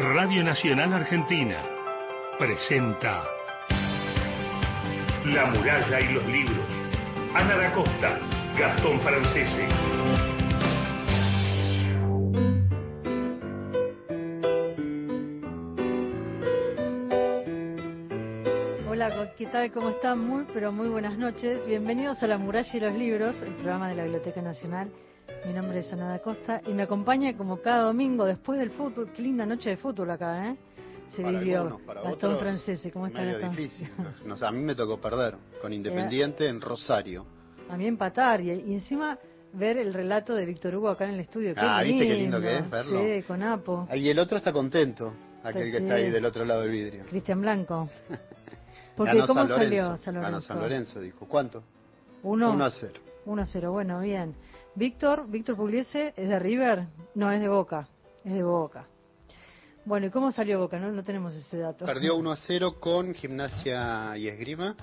[0.00, 1.62] Radio Nacional Argentina
[2.38, 3.22] presenta
[5.26, 6.66] La muralla y los libros.
[7.34, 8.18] Ana da Costa,
[8.58, 9.68] Gastón Francese.
[18.88, 19.70] Hola, ¿qué tal?
[19.70, 20.26] ¿Cómo están?
[20.26, 21.66] Muy, pero muy buenas noches.
[21.66, 24.90] Bienvenidos a La muralla y los libros, el programa de la Biblioteca Nacional.
[25.46, 29.10] Mi nombre es Ana da Costa y me acompaña como cada domingo después del fútbol.
[29.14, 30.56] Qué linda noche de fútbol acá, ¿eh?
[31.10, 31.58] Se Para vivió.
[31.62, 33.50] algunos, para Gastón otros, Francese, ¿cómo está medio Gastón?
[33.56, 33.90] difícil.
[34.42, 37.26] A mí me tocó perder con Independiente en Rosario.
[37.68, 39.18] A mí empatar y, y encima
[39.52, 41.54] ver el relato de Víctor Hugo acá en el estudio.
[41.54, 42.70] Qué Ah, ¿viste qué lindo que es lindo.
[42.76, 43.00] verlo?
[43.00, 43.86] Sí, con Apo.
[43.90, 45.12] Ah, Y el otro está contento,
[45.42, 47.04] aquel que está ahí del otro lado del vidrio.
[47.08, 47.88] Cristian Blanco.
[48.96, 50.48] Porque Ganó ¿cómo San salió Lorenzo, San Ganó Lorenzo?
[50.48, 51.26] San Lorenzo, dijo.
[51.26, 51.62] ¿Cuánto?
[52.22, 52.52] Uno.
[52.52, 52.92] 1 a 0.
[53.24, 54.34] 1 a 0, bueno, bien.
[54.74, 56.86] Víctor, Víctor Pugliese, ¿es de River?
[57.14, 57.88] No, es de Boca,
[58.24, 58.86] es de Boca.
[59.84, 60.78] Bueno, ¿y cómo salió Boca?
[60.78, 61.84] No, no tenemos ese dato.
[61.86, 64.76] Perdió 1 a 0 con Gimnasia y Esgrima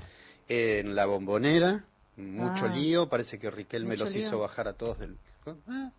[0.47, 1.85] en la bombonera.
[2.17, 2.73] Mucho Ah.
[2.73, 4.27] lío, parece que Riquelme los lío.
[4.27, 5.17] hizo bajar a todos del...
[5.67, 5.91] Ah,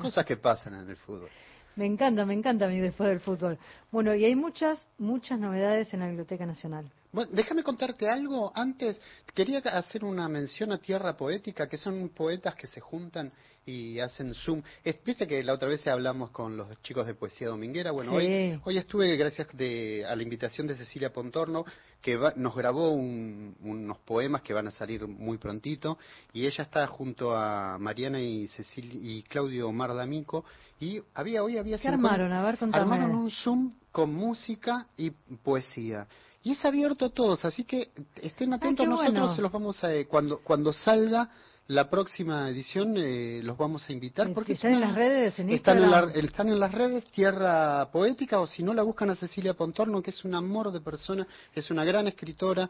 [0.00, 1.28] cosas que pasan en el fútbol.
[1.76, 3.56] Me encanta, me encanta a mí después del fútbol.
[3.92, 6.90] Bueno, y hay muchas, muchas novedades en la Biblioteca Nacional.
[7.12, 8.52] Bueno, déjame contarte algo.
[8.54, 9.00] Antes
[9.34, 13.32] quería hacer una mención a Tierra Poética, que son poetas que se juntan
[13.66, 14.62] y hacen Zoom.
[14.84, 17.90] Es- Viste que la otra vez hablamos con los chicos de Poesía Dominguera.
[17.90, 18.16] Bueno, Sí.
[18.16, 21.64] hoy, hoy estuve, gracias de- a la invitación de Cecilia Pontorno,
[22.00, 25.98] que va- nos grabó un- unos poemas que van a salir muy prontito.
[26.32, 30.44] Y ella está junto a Mariana y, Cecilia, y Claudio Mardamico.
[30.78, 32.32] Y había hoy había ¿Qué 50 armaron?
[32.32, 32.82] A ver, contame.
[32.82, 36.06] Armaron un Zoom con música y poesía.
[36.42, 37.90] Y es abierto a todos, así que
[38.22, 38.84] estén atentos.
[38.84, 39.34] qué Nosotros bueno.
[39.34, 41.28] se los vamos a, eh, cuando cuando salga
[41.66, 45.38] la próxima edición, eh, los vamos a invitar porque que es están en las redes,
[45.38, 49.10] en están en, la- están en las redes Tierra Poética o si no la buscan
[49.10, 52.68] a Cecilia Pontorno, que es un amor de persona, es una gran escritora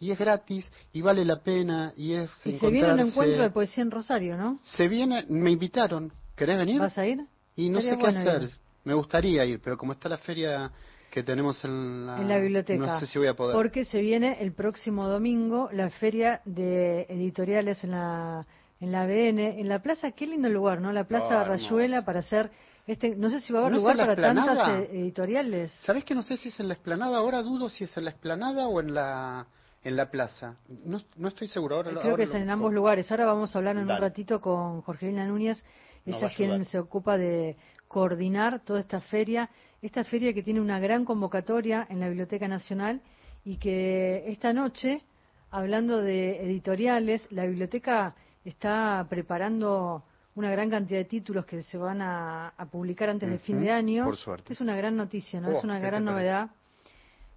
[0.00, 3.50] y es gratis y vale la pena y es Y se viene un encuentro de
[3.50, 4.58] poesía en Rosario, ¿no?
[4.64, 6.80] Se viene, me invitaron, ¿querés venir?
[6.80, 7.20] ¿Vas a ir?
[7.56, 8.42] Y no sé qué hacer.
[8.42, 8.50] ir.
[8.84, 10.70] Me gustaría ir, pero como está la feria
[11.12, 12.84] que tenemos en la, en la biblioteca.
[12.86, 13.54] no sé si voy a poder.
[13.54, 18.46] Porque se viene el próximo domingo la feria de editoriales en la
[18.80, 20.90] en la BN, en la plaza, qué lindo lugar, ¿no?
[20.90, 22.50] La plaza Oh, Rayuela para hacer
[22.86, 24.80] este, no sé si va a haber ¿No es lugar para tantas Esplanada?
[24.80, 25.70] eh, editoriales.
[25.82, 27.18] ¿Sabés que no sé si es en la esplanada?
[27.18, 29.46] Ahora dudo si es en la esplanada o en la
[29.84, 30.56] en la plaza.
[30.84, 31.76] No, no estoy seguro.
[31.76, 33.10] Ahora, Creo que es lo en ambos lugares.
[33.10, 35.62] Ahora vamos a hablar en un ratito con Jorgelina Núñez,
[36.06, 37.56] a es quien se ocupa de
[37.92, 39.50] coordinar toda esta feria,
[39.82, 43.02] esta feria que tiene una gran convocatoria en la Biblioteca Nacional
[43.44, 45.02] y que esta noche,
[45.50, 48.14] hablando de editoriales, la biblioteca
[48.46, 50.04] está preparando
[50.34, 53.70] una gran cantidad de títulos que se van a, a publicar antes de fin de
[53.70, 54.04] año.
[54.04, 54.54] por suerte.
[54.54, 55.48] Es una gran noticia, ¿no?
[55.48, 56.50] Oh, es una ¿qué te gran novedad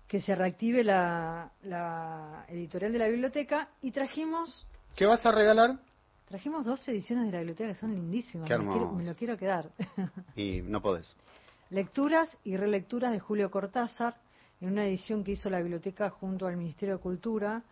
[0.08, 5.80] que se reactive la, la editorial de la biblioteca y trajimos ¿Qué vas a regalar?
[6.28, 8.48] Trajimos dos ediciones de la biblioteca que son lindísimas.
[8.48, 9.72] Qué me, quiero- me lo quiero quedar.
[10.36, 11.16] Y no podés.
[11.70, 14.16] Lecturas y relecturas de Julio Cortázar
[14.62, 17.64] en una edición que hizo la biblioteca junto al Ministerio de Cultura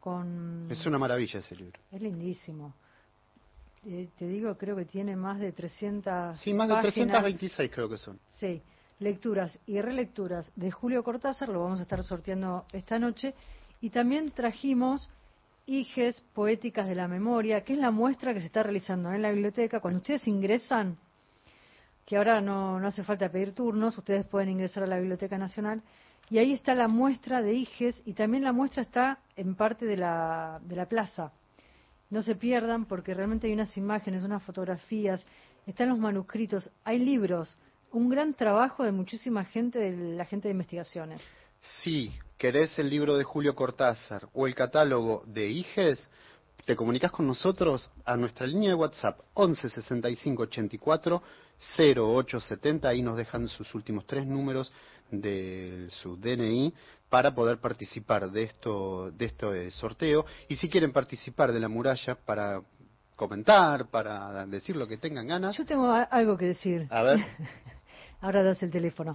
[0.00, 1.78] con Es una maravilla ese libro.
[1.90, 2.74] es lindísimo.
[3.84, 6.94] Eh, te digo, creo que tiene más de 300 Sí, más de páginas.
[6.94, 8.18] 326 creo que son.
[8.28, 8.62] Sí,
[9.00, 13.34] lecturas y relecturas de Julio Cortázar, lo vamos a estar sorteando esta noche.
[13.80, 15.10] Y también trajimos
[15.66, 19.30] Hijes Poéticas de la Memoria, que es la muestra que se está realizando en la
[19.30, 19.80] biblioteca.
[19.80, 20.98] Cuando ustedes ingresan,
[22.04, 25.82] que ahora no, no hace falta pedir turnos, ustedes pueden ingresar a la Biblioteca Nacional.
[26.30, 29.96] Y ahí está la muestra de Hijes y también la muestra está en parte de
[29.96, 31.32] la, de la plaza.
[32.10, 35.24] No se pierdan porque realmente hay unas imágenes, unas fotografías,
[35.66, 37.58] están los manuscritos, hay libros,
[37.92, 41.22] un gran trabajo de muchísima gente, de la gente de investigaciones.
[41.60, 42.12] Si
[42.42, 46.10] querés el libro de Julio Cortázar o el catálogo de Iges,
[46.66, 51.22] te comunicas con nosotros a nuestra línea de WhatsApp 11 65 84
[51.78, 52.88] 0870.
[52.88, 54.72] Ahí nos dejan sus últimos tres números
[55.08, 56.74] de su DNI
[57.08, 60.26] para poder participar de esto de este sorteo.
[60.48, 62.60] Y si quieren participar de la muralla para
[63.14, 65.56] comentar, para decir lo que tengan ganas.
[65.56, 66.88] Yo tengo algo que decir.
[66.90, 67.20] A ver,
[68.22, 69.12] Ahora das el teléfono.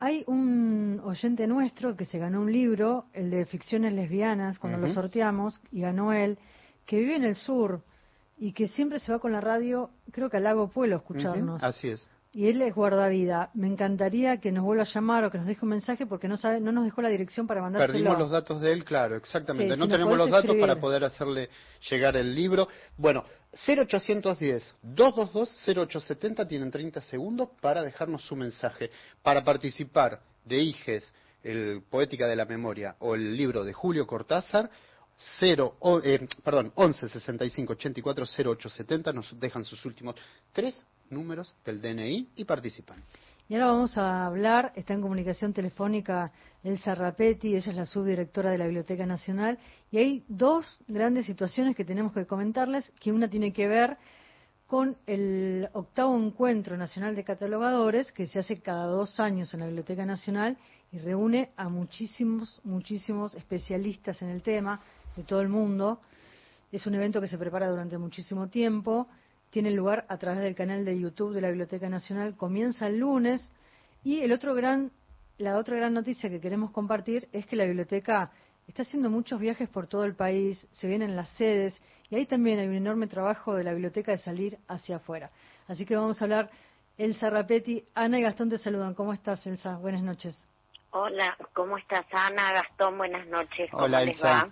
[0.00, 4.92] Hay un oyente nuestro que se ganó un libro, el de ficciones lesbianas, cuando lo
[4.92, 6.38] sorteamos, y ganó él,
[6.84, 7.82] que vive en el sur
[8.36, 11.62] y que siempre se va con la radio, creo que al Lago Pueblo a escucharnos.
[11.62, 12.08] Ujú, así es.
[12.34, 13.50] Y él es guardavida.
[13.54, 16.36] Me encantaría que nos vuelva a llamar o que nos deje un mensaje porque no
[16.36, 17.92] sabe, no nos dejó la dirección para mandárselo.
[17.92, 19.76] Perdimos los datos de él, claro, exactamente.
[19.76, 21.48] no tenemos los datos para poder hacerle
[21.88, 22.68] llegar el libro.
[22.96, 23.24] Bueno,
[23.66, 28.90] 0810 222 0870 tienen 30 segundos para dejarnos su mensaje.
[29.22, 31.14] Para participar de IGES,
[31.44, 34.70] el Poética de la Memoria o el libro de Julio Cortázar,
[35.38, 40.16] 0, eh, perdón, 11 65 84 0870 nos dejan sus últimos
[40.52, 43.02] tres números del DNI y participan.
[43.46, 48.50] Y ahora vamos a hablar, está en comunicación telefónica Elsa Rapetti, ella es la subdirectora
[48.50, 49.58] de la Biblioteca Nacional,
[49.90, 53.98] y hay dos grandes situaciones que tenemos que comentarles, que una tiene que ver
[54.66, 59.66] con el octavo encuentro nacional de catalogadores que se hace cada dos años en la
[59.66, 60.56] Biblioteca Nacional
[60.90, 64.80] y reúne a muchísimos, muchísimos especialistas en el tema
[65.16, 66.00] de todo el mundo.
[66.72, 69.06] Es un evento que se prepara durante muchísimo tiempo
[69.54, 73.52] tiene lugar a través del canal de YouTube de la Biblioteca Nacional, comienza el lunes
[74.02, 74.90] y el otro gran,
[75.38, 78.32] la otra gran noticia que queremos compartir es que la biblioteca
[78.66, 81.80] está haciendo muchos viajes por todo el país, se vienen las sedes
[82.10, 85.30] y ahí también hay un enorme trabajo de la biblioteca de salir hacia afuera.
[85.68, 86.50] Así que vamos a hablar,
[86.98, 88.94] Elsa Rapetti, Ana y Gastón te saludan.
[88.94, 89.76] ¿Cómo estás, Elsa?
[89.76, 90.36] Buenas noches.
[90.90, 92.54] Hola, ¿cómo estás, Ana?
[92.54, 93.70] Gastón, buenas noches.
[93.70, 94.50] ¿Cómo hola, les va?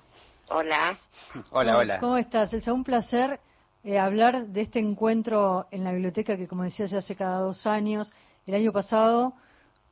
[0.50, 0.96] Hola.
[1.50, 1.98] Hola, hola.
[1.98, 2.72] ¿Cómo estás, Elsa?
[2.72, 3.40] Un placer
[3.84, 7.66] eh, hablar de este encuentro en la biblioteca que, como decía, se hace cada dos
[7.66, 8.12] años.
[8.46, 9.34] El año pasado,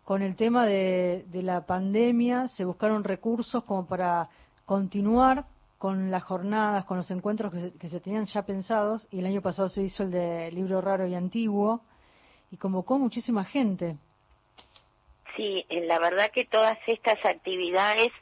[0.05, 4.29] con el tema de, la pandemia, se buscaron recursos como para
[4.65, 5.45] continuar
[5.79, 9.69] con las jornadas, con los encuentros que se, tenían ya pensados, y el año pasado
[9.69, 11.81] se hizo el de libro raro y antiguo,
[12.53, 13.97] y convocó muchísima gente.
[15.37, 18.13] Sí, la verdad que todas estas actividades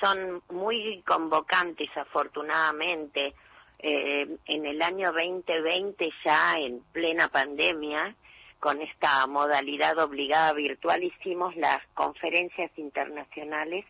[0.00, 3.34] son muy convocantes, afortunadamente.
[3.80, 8.14] Eh, en el año 2020 ya en plena pandemia,
[8.58, 13.84] con esta modalidad obligada virtual, hicimos las conferencias internacionales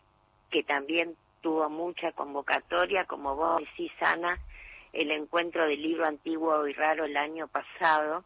[0.51, 4.37] que también tuvo mucha convocatoria, como vos decís, Ana,
[4.93, 8.23] el encuentro del libro antiguo y raro el año pasado.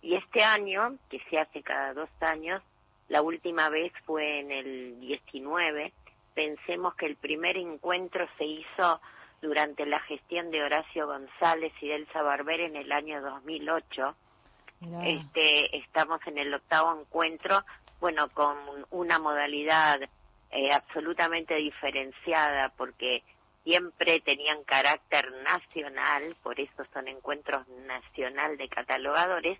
[0.00, 2.62] Y este año, que se hace cada dos años,
[3.08, 5.92] la última vez fue en el 19,
[6.34, 9.00] pensemos que el primer encuentro se hizo
[9.42, 14.16] durante la gestión de Horacio González y Elsa Barber en el año 2008.
[15.04, 17.62] Este, estamos en el octavo encuentro,
[18.00, 18.56] bueno, con
[18.90, 20.00] una modalidad
[20.50, 23.22] eh, absolutamente diferenciada porque
[23.64, 29.58] siempre tenían carácter nacional, por eso son encuentros nacional de catalogadores,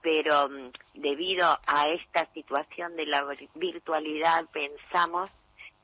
[0.00, 3.24] pero mm, debido a esta situación de la
[3.54, 5.30] virtualidad pensamos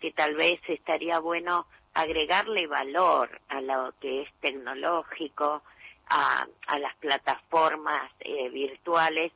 [0.01, 5.63] que tal vez estaría bueno agregarle valor a lo que es tecnológico,
[6.11, 6.47] a,
[6.79, 9.33] las plataformas eh, virtuales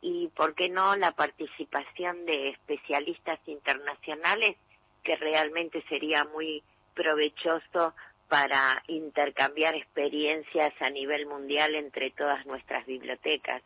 [0.00, 4.56] y, ¿por qué no?, la participación de especialistas internacionales
[5.02, 6.62] que realmente sería muy
[6.94, 7.94] provechoso
[8.28, 13.62] para intercambiar experiencias a nivel mundial entre todas nuestras bibliotecas.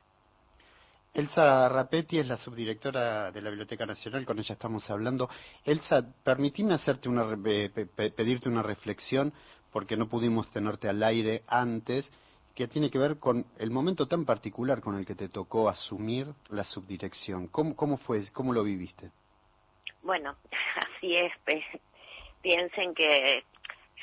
[1.12, 5.28] Elsa Rapetti es la subdirectora de la Biblioteca Nacional, con ella estamos hablando.
[5.64, 9.32] Elsa, permitime hacerte una, pedirte una reflexión,
[9.72, 12.12] porque no pudimos tenerte al aire antes,
[12.54, 16.28] que tiene que ver con el momento tan particular con el que te tocó asumir
[16.48, 17.48] la subdirección.
[17.48, 19.10] ¿Cómo, cómo fue, cómo lo viviste?
[20.02, 20.36] Bueno,
[20.76, 21.32] así es.
[22.40, 23.42] Piensen que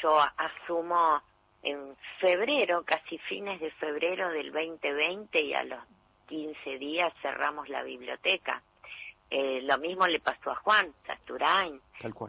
[0.03, 1.21] yo asumo
[1.63, 5.79] en febrero, casi fines de febrero del 2020 y a los
[6.27, 8.61] 15 días cerramos la biblioteca.
[9.29, 11.81] Eh, lo mismo le pasó a Juan Sasturain.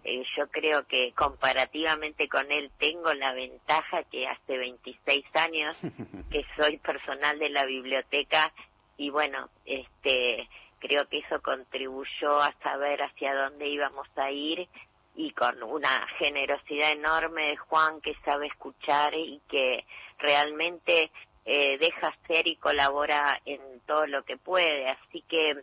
[0.05, 5.77] Eh, yo creo que comparativamente con él tengo la ventaja que hace 26 años
[6.31, 8.53] que soy personal de la biblioteca
[8.97, 10.49] y bueno, este
[10.81, 14.69] creo que eso contribuyó a saber hacia dónde íbamos a ir
[15.15, 19.85] y con una generosidad enorme de Juan que sabe escuchar y que
[20.19, 21.11] realmente
[21.51, 24.87] eh, deja ser y colabora en todo lo que puede.
[24.91, 25.55] Así que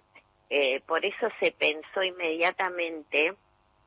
[0.49, 3.35] eh, por eso se pensó inmediatamente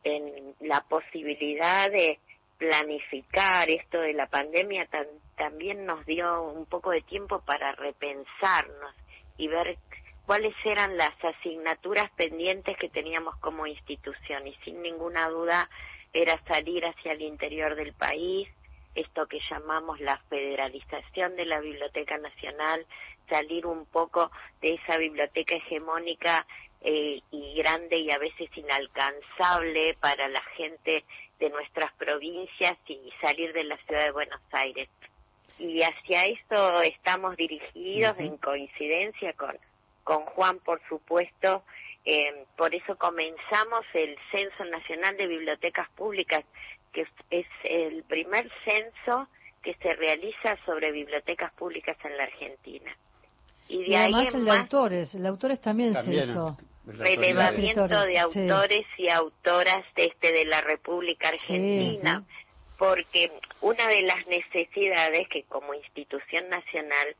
[0.04, 2.20] en la posibilidad de
[2.56, 4.88] planificar esto de la pandemia
[5.36, 8.94] también nos dio un poco de tiempo para repensarnos
[9.36, 9.76] y ver
[10.24, 15.68] cuáles eran las asignaturas pendientes que teníamos como institución y sin ninguna duda
[16.12, 18.48] era salir hacia el interior del país,
[18.94, 22.86] esto que llamamos la federalización de la Biblioteca Nacional,
[23.28, 24.30] salir un poco
[24.60, 26.46] de esa biblioteca hegemónica
[26.80, 31.04] eh, y grande y a veces inalcanzable para la gente
[31.38, 34.88] de nuestras provincias y salir de la ciudad de Buenos Aires.
[35.58, 39.56] Y hacia esto estamos dirigidos en coincidencia con,
[40.04, 41.64] con Juan, por supuesto.
[42.04, 46.44] Eh, por eso comenzamos el Censo Nacional de Bibliotecas Públicas,
[46.92, 49.28] que es el primer censo
[49.62, 52.96] que se realiza sobre bibliotecas públicas en la Argentina.
[53.68, 56.56] Y, de además el de autores, el de autores también, se hizo.
[56.86, 62.24] Relevamiento de autores y autoras de, este, de la República Argentina,
[62.78, 63.30] porque
[63.60, 67.14] una de las necesidades que como institución nacional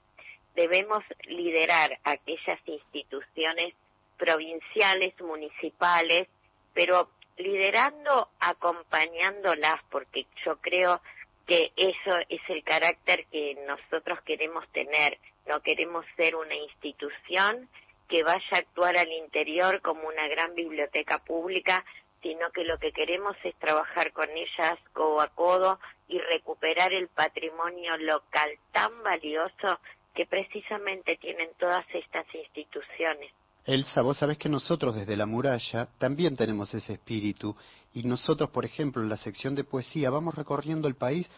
[0.54, 3.74] debemos liderar aquellas instituciones
[4.16, 6.28] provinciales, municipales,
[6.72, 11.00] pero liderando, acompañándolas, porque yo creo
[11.46, 15.18] que eso es el carácter que nosotros queremos tener.
[15.46, 17.68] No queremos ser una institución
[18.08, 21.84] que vaya a actuar al interior como una gran biblioteca pública,
[22.22, 25.78] sino que lo que queremos es trabajar con ellas codo a codo
[26.08, 29.80] y recuperar el patrimonio local tan valioso
[30.14, 33.32] que precisamente tienen todas estas instituciones.
[33.68, 37.54] Elsa, vos sabés que nosotros desde la muralla también tenemos ese espíritu
[37.92, 41.30] y nosotros, por ejemplo, en la sección de poesía vamos recorriendo el país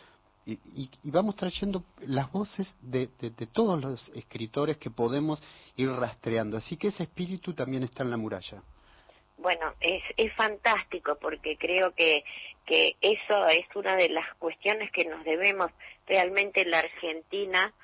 [0.46, 3.08] y, vamos trayendo las voces de,
[3.52, 5.42] todos los escritores que podemos
[5.75, 6.56] ir rastreando.
[6.56, 8.62] Así que ese espíritu también está en la muralla.
[9.38, 12.22] Bueno, es, es fantástico porque creo que,
[12.64, 15.72] que eso es una de las cuestiones que nos debemos
[16.06, 17.75] realmente en la Argentina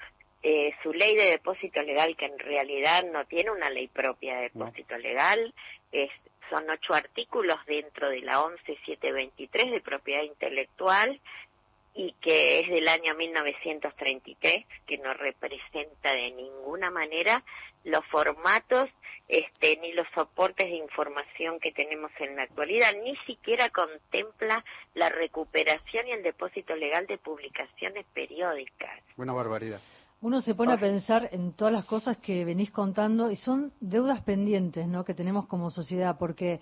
[0.48, 4.42] eh, su ley de depósito legal, que en realidad no tiene una ley propia de
[4.42, 5.52] depósito legal,
[5.90, 6.08] es,
[6.48, 11.20] son ocho artículos dentro de la 11723 de propiedad intelectual
[11.94, 17.42] y que es del año 1933, que no representa de ninguna manera
[17.82, 18.88] los formatos
[19.26, 25.08] este, ni los soportes de información que tenemos en la actualidad, ni siquiera contempla la
[25.08, 29.02] recuperación y el depósito legal de publicaciones periódicas.
[29.16, 29.80] Buena barbaridad.
[30.22, 34.22] Uno se pone a pensar en todas las cosas que venís contando y son deudas
[34.22, 35.04] pendientes, ¿no?
[35.04, 36.60] Que tenemos como sociedad, porque,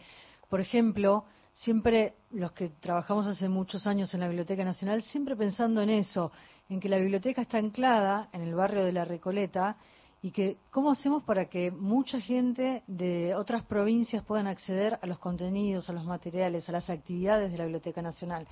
[0.50, 5.82] por ejemplo, siempre los que trabajamos hace muchos años en la Biblioteca Nacional, siempre pensando
[5.82, 6.32] en eso,
[6.68, 9.76] en que la biblioteca está anclada en el barrio de la Recoleta
[10.20, 15.18] y que cómo hacemos para que mucha gente de otras provincias puedan acceder a los
[15.18, 18.48] contenidos, a los materiales, a las actividades de la Biblioteca Nacional.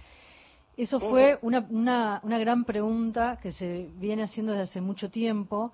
[0.76, 5.72] Eso fue una, una, una, gran pregunta que se viene haciendo desde hace mucho tiempo.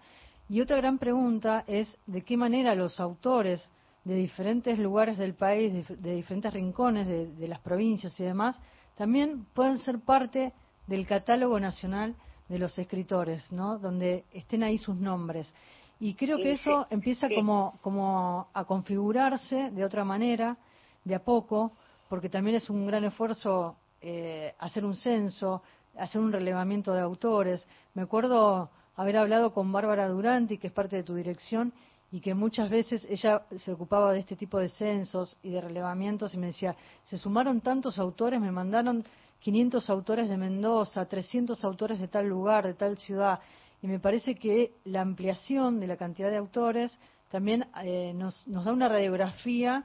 [0.49, 3.69] Y otra gran pregunta es de qué manera los autores
[4.05, 8.59] de diferentes lugares del país, de, diferentes rincones de, las provincias y demás,
[8.97, 10.53] también pueden ser parte
[10.87, 12.15] del catálogo nacional
[12.49, 13.79] de los escritores, ¿no?
[13.79, 15.53] Donde estén ahí sus nombres.
[16.01, 20.57] Y creo que eso empieza como, como a configurarse de otra manera,
[21.05, 21.73] de a poco,
[22.09, 25.63] porque también es un gran esfuerzo eh, hacer un censo,
[25.97, 27.67] hacer un relevamiento de autores.
[27.95, 31.73] Me acuerdo haber hablado con Bárbara Duranti, que es parte de tu dirección,
[32.11, 36.35] y que muchas veces ella se ocupaba de este tipo de censos y de relevamientos
[36.35, 39.05] y me decía, se sumaron tantos autores, me mandaron
[39.41, 43.41] 500 autores de Mendoza, 300 autores de tal lugar, de tal ciudad,
[43.83, 46.99] y me parece que la ampliación de la cantidad de autores
[47.31, 49.85] también eh, nos, nos, da una radiografía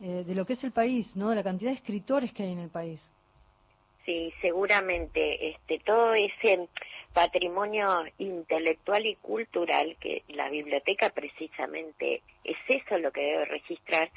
[0.00, 1.30] eh, de lo que es el país, ¿no?
[1.30, 3.02] de la cantidad de escritores que hay en el país.
[4.04, 6.68] Sí, seguramente este, todo ese
[7.14, 14.10] patrimonio intelectual y cultural que la biblioteca precisamente es eso lo que debe registrar,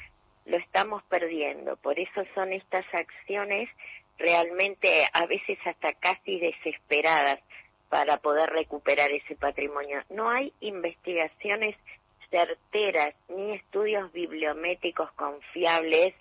[0.44, 1.76] lo estamos perdiendo.
[1.76, 3.70] Por eso son estas acciones
[4.18, 7.40] realmente a veces hasta casi desesperadas
[7.88, 10.02] para poder recuperar ese patrimonio.
[10.10, 11.76] No hay investigaciones
[12.30, 16.14] certeras ni estudios bibliométricos confiables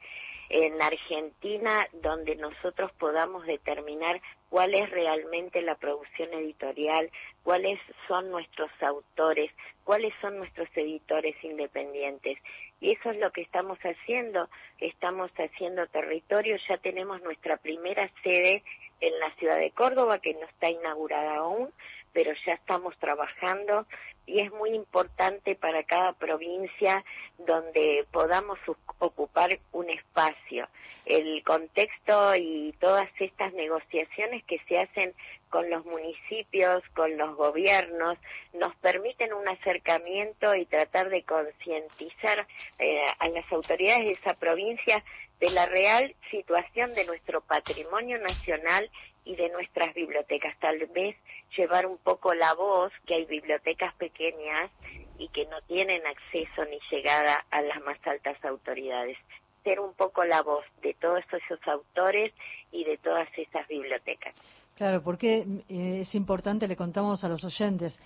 [0.49, 7.09] en Argentina donde nosotros podamos determinar cuál es realmente la producción editorial,
[7.43, 9.51] cuáles son nuestros autores,
[9.83, 12.37] cuáles son nuestros editores independientes.
[12.79, 14.49] Y eso es lo que estamos haciendo,
[14.79, 18.63] estamos haciendo territorio, ya tenemos nuestra primera sede
[19.01, 21.71] en la ciudad de Córdoba, que no está inaugurada aún,
[22.13, 23.85] pero ya estamos trabajando
[24.27, 27.03] y es muy importante para cada provincia
[27.39, 28.59] donde podamos
[28.99, 30.67] ocupar un espacio.
[31.05, 35.13] El contexto y todas estas negociaciones que se hacen
[35.49, 38.17] con los municipios, con los gobiernos,
[38.53, 42.45] nos permiten un acercamiento y tratar de concientizar
[42.79, 45.03] eh, a las autoridades de esa provincia
[45.39, 48.89] de la real situación de nuestro patrimonio nacional
[49.27, 50.57] y de nuestras bibliotecas.
[50.59, 51.15] Tal vez
[51.57, 54.71] llevar un poco la voz que hay bibliotecas pequeñas
[55.19, 59.17] y que no tienen acceso ni llegada a las más altas autoridades.
[59.63, 62.33] Ser un poco la voz de todos esos autores
[62.71, 64.33] y de todas esas bibliotecas.
[64.75, 67.99] Claro, porque eh, es importante, le contamos a los oyentes,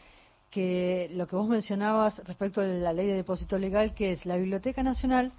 [0.50, 4.38] que lo que vos mencionabas respecto a la ley de depósito legal, que es la
[4.38, 5.32] Biblioteca Nacional,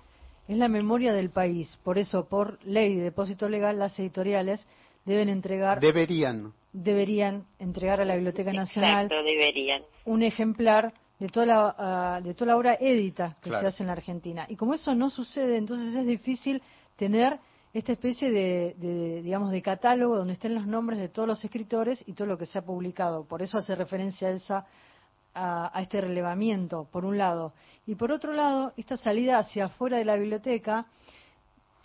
[0.46, 1.78] es la memoria del país.
[1.82, 4.66] Por eso, por ley de depósito legal, las editoriales
[5.04, 5.80] deben entregar.
[5.80, 6.52] Deberían.
[6.72, 9.08] Deberían entregar a la Biblioteca Nacional.
[9.08, 9.82] deberían.
[10.04, 13.88] Un ejemplar de toda la, ah, de toda la obra édita que se hace en
[13.88, 14.46] la Argentina.
[14.48, 16.62] Y como eso no sucede, entonces es difícil
[16.96, 17.38] tener
[17.72, 22.12] esta especie de, digamos, de catálogo donde estén los nombres de todos los escritores y
[22.12, 23.24] todo lo que se ha publicado.
[23.24, 24.66] Por eso hace referencia Elsa
[25.34, 27.54] a, a, este relevamiento, por un lado.
[27.86, 30.86] Y por otro lado, esta salida hacia afuera de la biblioteca,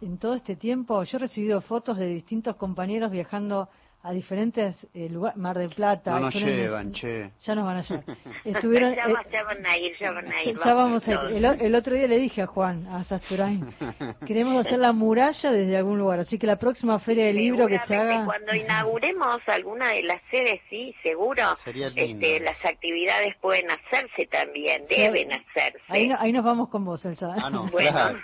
[0.01, 3.69] en todo este tiempo, yo he recibido fotos de distintos compañeros viajando
[4.03, 6.11] a diferentes eh, lugares, Mar del Plata.
[6.11, 7.31] No nos llevan, che.
[7.41, 8.03] Ya nos van a llevar.
[8.45, 10.55] Estuvieron, ya, ya, van a ir, ya van a ir.
[10.63, 11.45] Ya, vamos a ir.
[11.61, 13.65] El, otro día le dije a Juan, a Sasturain,
[14.25, 17.79] queremos hacer la muralla desde algún lugar, así que la próxima feria del libro que
[17.79, 18.25] se haga...
[18.25, 25.33] cuando inauguremos alguna de las sedes, sí, seguro, este, las actividades pueden hacerse también, deben
[25.33, 25.81] hacerse.
[25.89, 27.35] Ahí, ahí, nos vamos con vos, Elsa.
[27.37, 28.19] Ah, no, bueno.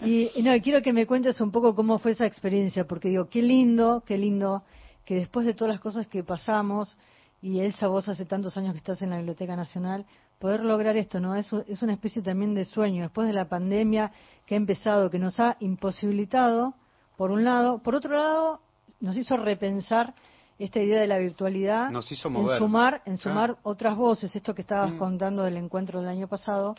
[0.00, 3.28] y, y no, quiero que me cuentes un poco cómo fue esa experiencia, porque digo,
[3.28, 4.62] qué lindo, qué lindo
[5.08, 6.98] que después de todas las cosas que pasamos,
[7.40, 10.04] y Elsa, vos hace tantos años que estás en la Biblioteca Nacional,
[10.38, 11.34] poder lograr esto, ¿no?
[11.34, 14.12] Es, es una especie también de sueño, después de la pandemia
[14.44, 16.74] que ha empezado, que nos ha imposibilitado,
[17.16, 18.60] por un lado, por otro lado,
[19.00, 20.14] nos hizo repensar
[20.58, 24.60] esta idea de la virtualidad, nos hizo en sumar, en sumar otras voces, esto que
[24.60, 24.98] estabas mm.
[24.98, 26.74] contando del encuentro del año pasado,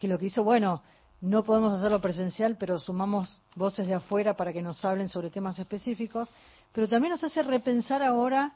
[0.00, 0.82] que lo que hizo, bueno,
[1.20, 5.58] no podemos hacerlo presencial, pero sumamos voces de afuera para que nos hablen sobre temas
[5.58, 6.30] específicos,
[6.72, 8.54] pero también nos hace repensar ahora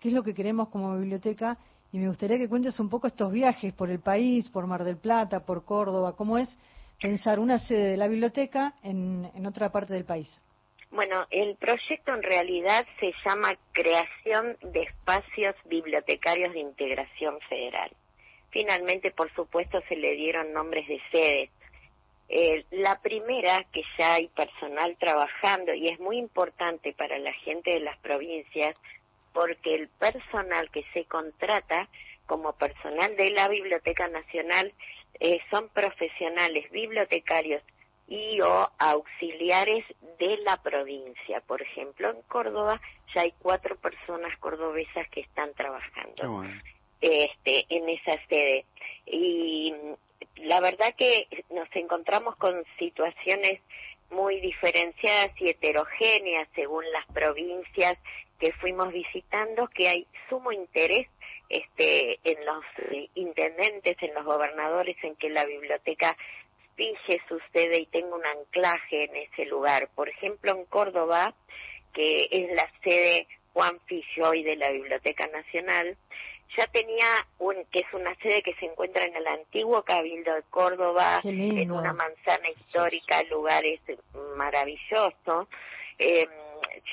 [0.00, 1.58] qué es lo que queremos como biblioteca
[1.92, 4.96] y me gustaría que cuentes un poco estos viajes por el país, por Mar del
[4.96, 6.58] Plata, por Córdoba, cómo es
[7.00, 10.42] pensar una sede de la biblioteca en, en otra parte del país.
[10.90, 17.90] Bueno, el proyecto en realidad se llama Creación de Espacios Bibliotecarios de Integración Federal.
[18.50, 21.50] Finalmente, por supuesto, se le dieron nombres de sedes
[22.28, 27.70] eh, la primera, que ya hay personal trabajando y es muy importante para la gente
[27.70, 28.76] de las provincias
[29.32, 31.88] porque el personal que se contrata
[32.26, 34.72] como personal de la Biblioteca Nacional
[35.20, 37.62] eh, son profesionales bibliotecarios
[38.08, 39.84] y o auxiliares
[40.18, 41.40] de la provincia.
[41.40, 42.80] Por ejemplo, en Córdoba
[43.14, 46.44] ya hay cuatro personas cordobesas que están trabajando
[47.00, 48.64] este, en esa sede.
[49.06, 49.74] Y
[50.36, 53.60] la verdad que nos encontramos con situaciones
[54.10, 57.98] muy diferenciadas y heterogéneas según las provincias
[58.38, 61.08] que fuimos visitando, que hay sumo interés
[61.48, 62.64] este, en los
[63.14, 66.16] intendentes, en los gobernadores, en que la biblioteca
[66.76, 69.88] fije su sede y tenga un anclaje en ese lugar.
[69.94, 71.34] Por ejemplo, en Córdoba,
[71.94, 75.96] que es la sede Juan Fishoy de la Biblioteca Nacional,
[76.56, 80.42] ya tenía un que es una sede que se encuentra en el antiguo Cabildo de
[80.44, 83.80] Córdoba, en una manzana histórica, lugares
[84.36, 85.48] maravilloso.
[85.98, 86.28] Eh,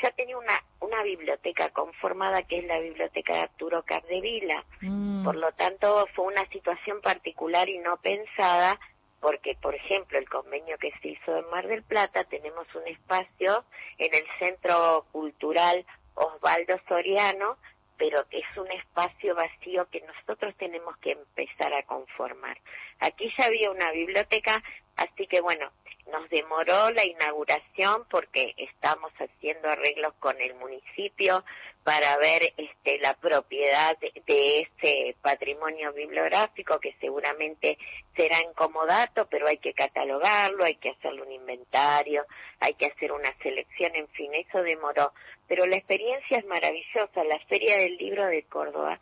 [0.01, 4.63] ya tenía una, una biblioteca conformada que es la biblioteca de Arturo Cardevila.
[4.81, 5.23] Mm.
[5.23, 8.79] Por lo tanto, fue una situación particular y no pensada
[9.21, 13.63] porque, por ejemplo, el convenio que se hizo en Mar del Plata, tenemos un espacio
[13.97, 15.85] en el Centro Cultural
[16.15, 17.57] Osvaldo Soriano,
[17.97, 22.57] pero es un espacio vacío que nosotros tenemos que empezar a conformar.
[22.99, 24.63] Aquí ya había una biblioteca,
[24.95, 25.71] así que bueno,
[26.11, 31.43] nos demoró la inauguración porque estamos haciendo arreglos con el municipio
[31.83, 37.77] para ver este, la propiedad de, de ese patrimonio bibliográfico que seguramente
[38.15, 42.25] será en comodato, pero hay que catalogarlo, hay que hacerle un inventario,
[42.59, 45.13] hay que hacer una selección, en fin, eso demoró.
[45.47, 47.23] Pero la experiencia es maravillosa.
[47.23, 48.99] La Feria del Libro de Córdoba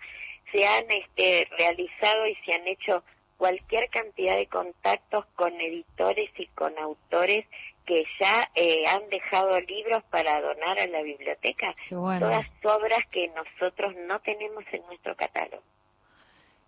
[0.52, 3.04] se han este, realizado y se han hecho
[3.42, 7.44] cualquier cantidad de contactos con editores y con autores
[7.88, 11.74] que ya eh, han dejado libros para donar a la biblioteca.
[11.90, 15.64] Todas obras que nosotros no tenemos en nuestro catálogo.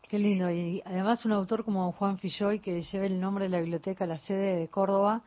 [0.10, 0.50] Qué lindo.
[0.50, 4.18] Y además un autor como Juan Filloy, que lleva el nombre de la biblioteca, la
[4.18, 5.22] sede de Córdoba,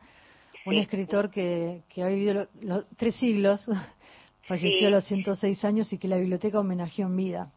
[0.65, 3.65] un escritor que, que ha vivido los tres siglos,
[4.49, 7.53] falleció a los 106 años y que la biblioteca homenajeó en vida.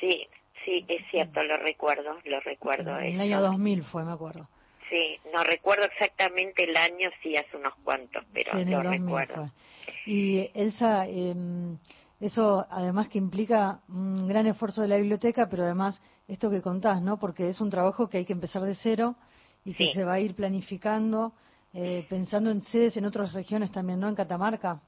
[0.00, 0.26] Sí,
[0.68, 2.98] Sí, es cierto, lo recuerdo, lo recuerdo.
[2.98, 4.46] En el año 2000 fue, me acuerdo.
[4.90, 9.50] Sí, no recuerdo exactamente el año, sí, hace unos cuantos, pero sí, en lo recuerdo.
[10.04, 11.34] Y Elsa, eh,
[12.20, 17.00] eso además que implica un gran esfuerzo de la biblioteca, pero además esto que contás,
[17.00, 17.18] ¿no?
[17.18, 19.14] Porque es un trabajo que hay que empezar de cero
[19.64, 21.32] y que se va a ir planificando,
[21.72, 24.08] eh, pensando en sedes en otras regiones también, ¿no?
[24.08, 24.82] En Catamarca.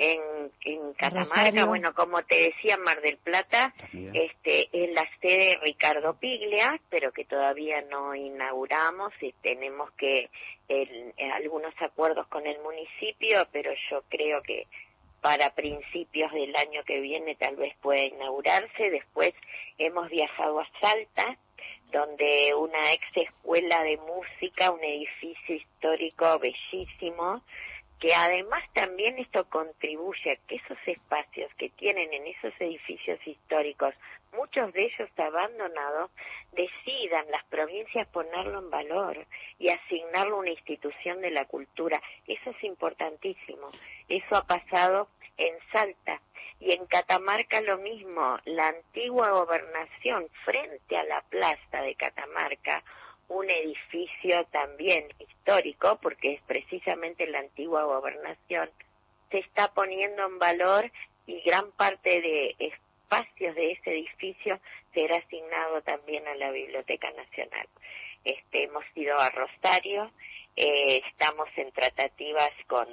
[0.00, 6.18] En, en Catamarca, bueno, como te decía, Mar del Plata, este, es la sede Ricardo
[6.18, 10.30] Piglia, pero que todavía no inauguramos y tenemos que
[10.68, 14.66] el, algunos acuerdos con el municipio, pero yo creo que
[15.20, 18.88] para principios del año que viene tal vez pueda inaugurarse.
[18.90, 19.34] Después
[19.76, 21.36] hemos viajado a Salta,
[21.92, 27.42] donde una ex escuela de música, un edificio histórico bellísimo,
[28.00, 33.94] que además también esto contribuye a que esos espacios que tienen en esos edificios históricos,
[34.32, 36.10] muchos de ellos abandonados,
[36.52, 39.26] decidan las provincias ponerlo en valor
[39.58, 42.00] y asignarlo a una institución de la cultura.
[42.26, 43.70] Eso es importantísimo.
[44.08, 46.22] Eso ha pasado en Salta
[46.58, 48.38] y en Catamarca lo mismo.
[48.46, 52.82] La antigua gobernación frente a la plaza de Catamarca
[53.30, 58.68] un edificio también histórico, porque es precisamente la antigua gobernación,
[59.30, 60.90] se está poniendo en valor
[61.26, 64.58] y gran parte de espacios de ese edificio
[64.92, 67.68] será asignado también a la Biblioteca Nacional.
[68.24, 70.10] Este, hemos ido a Rosario,
[70.56, 72.88] eh, estamos en tratativas con,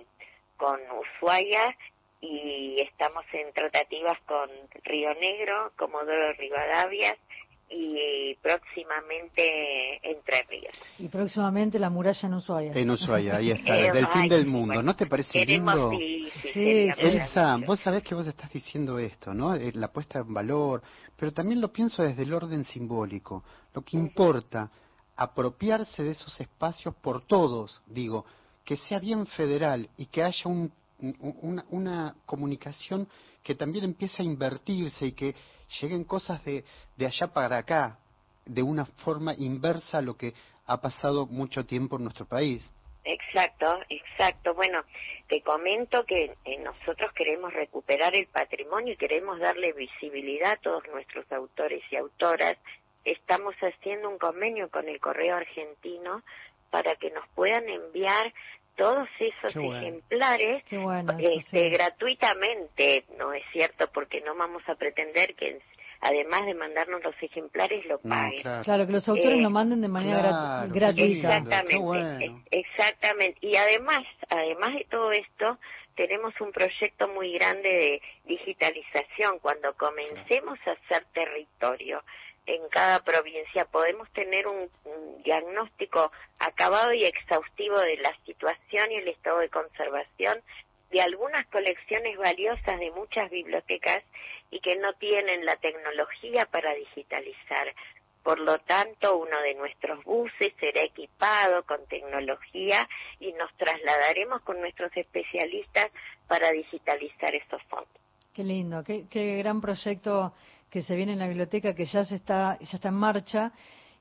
[0.55, 1.75] con Ushuaia
[2.21, 4.51] y estamos en tratativas con
[4.83, 7.17] Río Negro, Comodoro Rivadavia
[7.69, 10.73] y próximamente Entre Ríos.
[10.99, 12.71] Y próximamente la muralla en Ushuaia.
[12.73, 14.81] En Ushuaia, ahí está, desde el fin del mundo.
[14.81, 15.91] ¿No te parece lindo?
[16.53, 19.53] Sí, Elsa, vos sabés que vos estás diciendo esto, ¿no?
[19.55, 20.81] Eh, la puesta en valor,
[21.15, 23.43] pero también lo pienso desde el orden simbólico.
[23.73, 24.69] Lo que importa,
[25.15, 28.25] apropiarse de esos espacios por todos, digo,
[28.63, 30.71] que sea bien federal y que haya un,
[31.41, 33.07] una, una comunicación
[33.47, 35.33] que también empiece a invertirse y que
[35.79, 36.65] lleguen cosas de,
[36.97, 37.97] de allá para acá,
[38.45, 40.33] de una forma inversa a lo que
[40.65, 42.69] ha pasado mucho tiempo en nuestro país.
[43.05, 44.53] Exacto, exacto.
[44.53, 44.83] Bueno,
[45.29, 50.83] te comento que eh, nosotros queremos recuperar el patrimonio y queremos darle visibilidad a todos
[50.91, 52.57] nuestros autores y autoras.
[53.05, 56.21] Estamos haciendo un convenio con el Correo Argentino
[56.69, 58.33] para que nos puedan enviar
[58.77, 60.63] todos esos ejemplares
[61.19, 63.89] este, gratuitamente, ¿no es cierto?
[63.91, 65.59] Porque no vamos a pretender que
[65.99, 68.43] además de mandarnos los ejemplares lo paguen.
[68.63, 68.85] claro.
[68.85, 71.37] que los autores lo manden de manera gratuita.
[71.37, 73.39] Exactamente, exactamente.
[73.41, 75.57] Y además, además de todo esto,
[75.95, 79.39] tenemos un proyecto muy grande de digitalización.
[79.39, 82.03] Cuando comencemos a hacer territorio,
[82.47, 84.69] en cada provincia podemos tener un,
[85.23, 90.41] diagnóstico acabado y exhaustivo de la situación y el estado de conservación
[90.89, 94.03] de algunas colecciones valiosas de muchas bibliotecas
[94.51, 97.73] y que no tienen la tecnología para digitalizar.
[98.23, 102.87] Por lo tanto, uno de nuestros buses será equipado con tecnología
[103.19, 105.91] y nos trasladaremos con nuestros especialistas
[106.27, 107.89] para digitalizar estos fondos.
[108.33, 110.33] Qué lindo, qué, qué gran proyecto
[110.69, 113.51] que se viene en la biblioteca, que ya se está, ya está en marcha,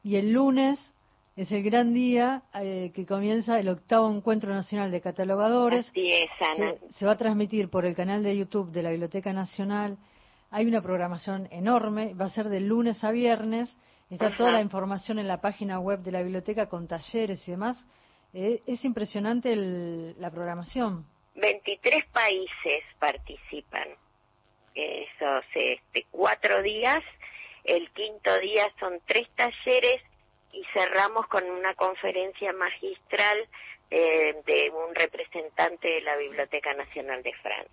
[0.02, 0.92] y el lunes
[1.36, 5.92] es el gran día eh, que comienza el octavo encuentro nacional de catalogadores.
[6.94, 9.98] Se, va a transmitir por el canal de YouTube de la Biblioteca Nacional.
[10.50, 13.76] Hay una programación enorme, va a ser de lunes a viernes.
[14.08, 17.86] Está toda la información en la página web de la biblioteca con talleres y demás.
[18.32, 21.04] Eh, es impresionante la programación.
[21.34, 23.88] 23 países participan
[24.76, 27.02] esos este, cuatro días.
[27.64, 30.02] El quinto día son tres talleres
[30.52, 33.38] y cerramos con una conferencia magistral
[33.90, 37.70] eh, de un representante de la Biblioteca Nacional de Francia.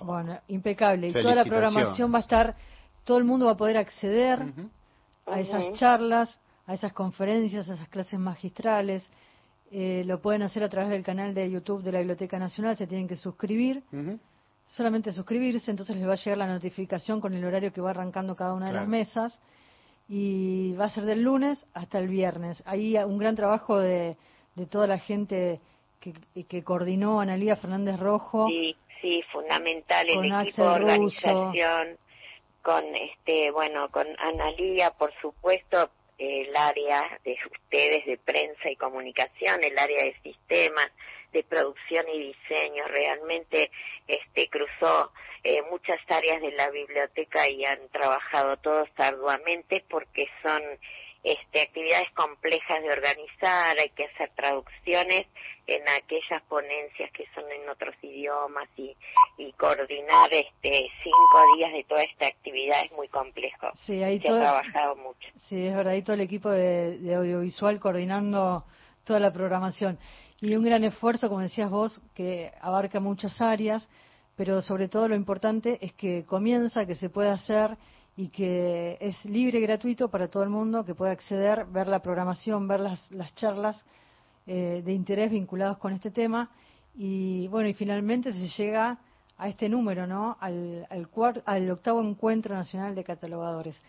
[0.00, 1.08] Bueno, impecable.
[1.08, 2.54] Y toda la programación va a estar,
[3.04, 4.40] todo el mundo va a poder acceder
[5.26, 9.08] a esas charlas, a esas conferencias, a esas clases magistrales.
[9.70, 12.86] Eh, lo pueden hacer a través del canal de YouTube de la Biblioteca Nacional, se
[12.86, 13.82] tienen que suscribir
[14.66, 18.34] solamente suscribirse, entonces les va a llegar la notificación con el horario que va arrancando
[18.34, 19.40] cada una de las mesas
[20.08, 22.62] y va a ser del lunes hasta el viernes.
[22.66, 24.16] Ahí un gran trabajo de,
[24.54, 25.60] de toda la gente
[26.00, 26.12] que,
[26.44, 28.48] que coordinó Analía Fernández Rojo.
[28.48, 31.98] Sí, sí, fundamental el equipo de organización
[32.62, 39.62] con este, bueno, con Analía, por supuesto, el área de ustedes de prensa y comunicación,
[39.62, 40.90] el área de sistemas,
[41.34, 42.84] de producción y diseño.
[42.86, 43.70] Realmente
[44.06, 50.62] este cruzó eh, muchas áreas de la biblioteca y han trabajado todos arduamente porque son
[51.22, 55.26] este, actividades complejas de organizar, hay que hacer traducciones
[55.66, 58.94] en aquellas ponencias que son en otros idiomas y,
[59.38, 63.70] y coordinar este cinco días de toda esta actividad es muy complejo.
[63.74, 65.28] Sí, ahí Se ha trabajado mucho.
[65.48, 68.64] Sí, es verdad, ahí todo el equipo de audiovisual coordinando
[69.04, 69.98] toda la programación
[70.44, 73.88] y un gran esfuerzo, como decías vos, que abarca muchas áreas.
[74.36, 77.76] pero sobre todo lo importante es que comienza, que se puede hacer
[78.16, 82.00] y que es libre y gratuito para todo el mundo que pueda acceder, ver la
[82.00, 83.84] programación, ver las, las charlas
[84.46, 86.50] eh, de interés vinculados con este tema
[86.94, 88.98] y bueno, y finalmente se llega
[89.36, 90.36] a este número, ¿no?
[90.40, 91.08] Al, al,
[91.44, 93.80] al octavo encuentro nacional de catalogadores.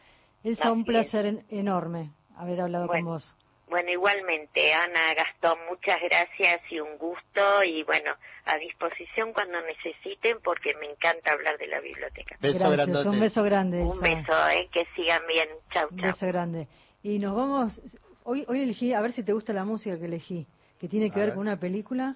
[0.43, 3.35] Es un placer enorme haber hablado con vos.
[3.67, 8.11] Bueno, igualmente, Ana Gastón, muchas gracias y un gusto y bueno,
[8.45, 12.37] a disposición cuando necesiten porque me encanta hablar de la biblioteca.
[12.39, 13.81] Beso gracias, un beso grande.
[13.81, 15.49] Un beso, eh, que sigan bien.
[15.71, 15.97] Chau, chau.
[15.97, 16.67] Un beso grande.
[17.01, 17.81] Y nos vamos,
[18.23, 20.45] hoy, hoy elegí, a ver si te gusta la música que elegí,
[20.79, 22.15] que tiene que ver, con una película.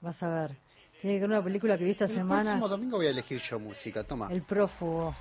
[0.00, 0.56] Vas a ver.
[1.02, 2.52] Tiene que ver con una película que vi esta semana.
[2.52, 4.32] El próximo domingo voy a elegir yo música, toma.
[4.32, 5.14] El prófugo.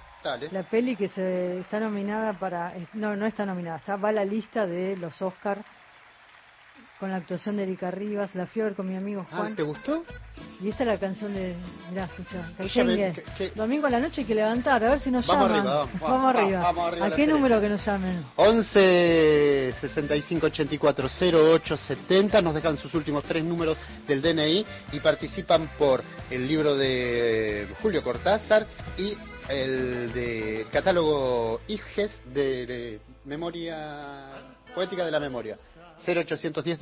[0.52, 2.74] La peli que se está nominada para.
[2.94, 5.64] No, no está nominada, está, va a la lista de los Oscar
[7.00, 8.34] con la actuación de Erika Rivas.
[8.34, 9.56] La ver con mi amigo ah, Juan.
[9.56, 10.04] ¿Te gustó?
[10.62, 11.56] Y esta es la canción de.
[11.92, 12.52] Mirá, escucha.
[13.54, 15.68] Domingo a la noche hay que levantar, a ver si nos vamos llaman.
[15.68, 16.62] Arriba, vamos, arriba.
[16.62, 17.06] Vamos, arriba.
[17.06, 18.26] ¿A qué número que nos llamen?
[18.36, 21.08] 11 65 84
[21.54, 22.42] 08 70.
[22.42, 28.02] Nos dejan sus últimos tres números del DNI y participan por el libro de Julio
[28.02, 28.66] Cortázar
[28.98, 29.16] y
[29.50, 35.58] el de catálogo IGES de, memoria poética de la memoria.
[36.06, 36.80] 0810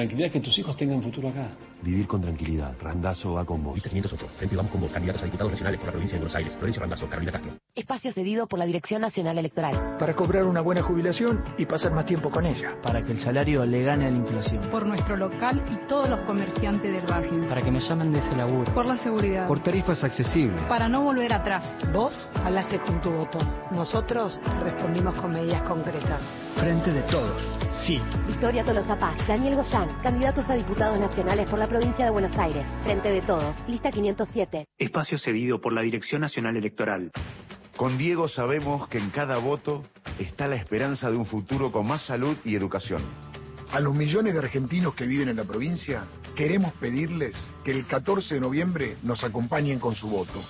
[0.00, 1.48] Tranquilidad que tus hijos tengan futuro acá.
[1.82, 2.74] Vivir con tranquilidad.
[2.80, 3.74] Randazo va con vos.
[3.74, 4.28] Lista 508.
[4.38, 4.90] Frente vamos con vos.
[4.90, 6.56] Candidatos a diputados nacionales por la provincia de Buenos Aires.
[6.56, 7.06] Florencio Randazo.
[7.06, 7.52] Carolina Castro.
[7.74, 9.98] Espacio cedido por la Dirección Nacional Electoral.
[9.98, 12.80] Para cobrar una buena jubilación y pasar más tiempo con ella.
[12.82, 14.70] Para que el salario le gane a la inflación.
[14.70, 17.46] Por nuestro local y todos los comerciantes del barrio.
[17.46, 18.72] Para que me llamen de ese laburo.
[18.72, 19.46] Por la seguridad.
[19.46, 20.62] Por tarifas accesibles.
[20.62, 21.62] Para no volver atrás.
[21.92, 23.38] Vos hablaste con tu voto.
[23.70, 26.22] Nosotros respondimos con medidas concretas.
[26.56, 27.69] Frente de todos.
[27.86, 27.98] Sí.
[28.26, 32.64] Victoria Tolosa Paz, Daniel Goyán, candidatos a diputados nacionales por la provincia de Buenos Aires.
[32.82, 34.66] Frente de todos, lista 507.
[34.78, 37.10] Espacio cedido por la Dirección Nacional Electoral.
[37.76, 39.82] Con Diego sabemos que en cada voto
[40.18, 43.02] está la esperanza de un futuro con más salud y educación.
[43.72, 46.04] A los millones de argentinos que viven en la provincia,
[46.36, 50.42] queremos pedirles que el 14 de noviembre nos acompañen con su voto.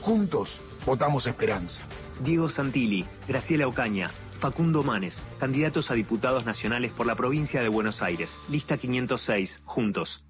[0.00, 0.48] Juntos
[0.86, 1.80] votamos esperanza.
[2.24, 8.00] Diego Santilli, Graciela Ocaña, Facundo Manes, candidatos a diputados nacionales por la provincia de Buenos
[8.00, 8.30] Aires.
[8.48, 10.22] Lista 506, juntos.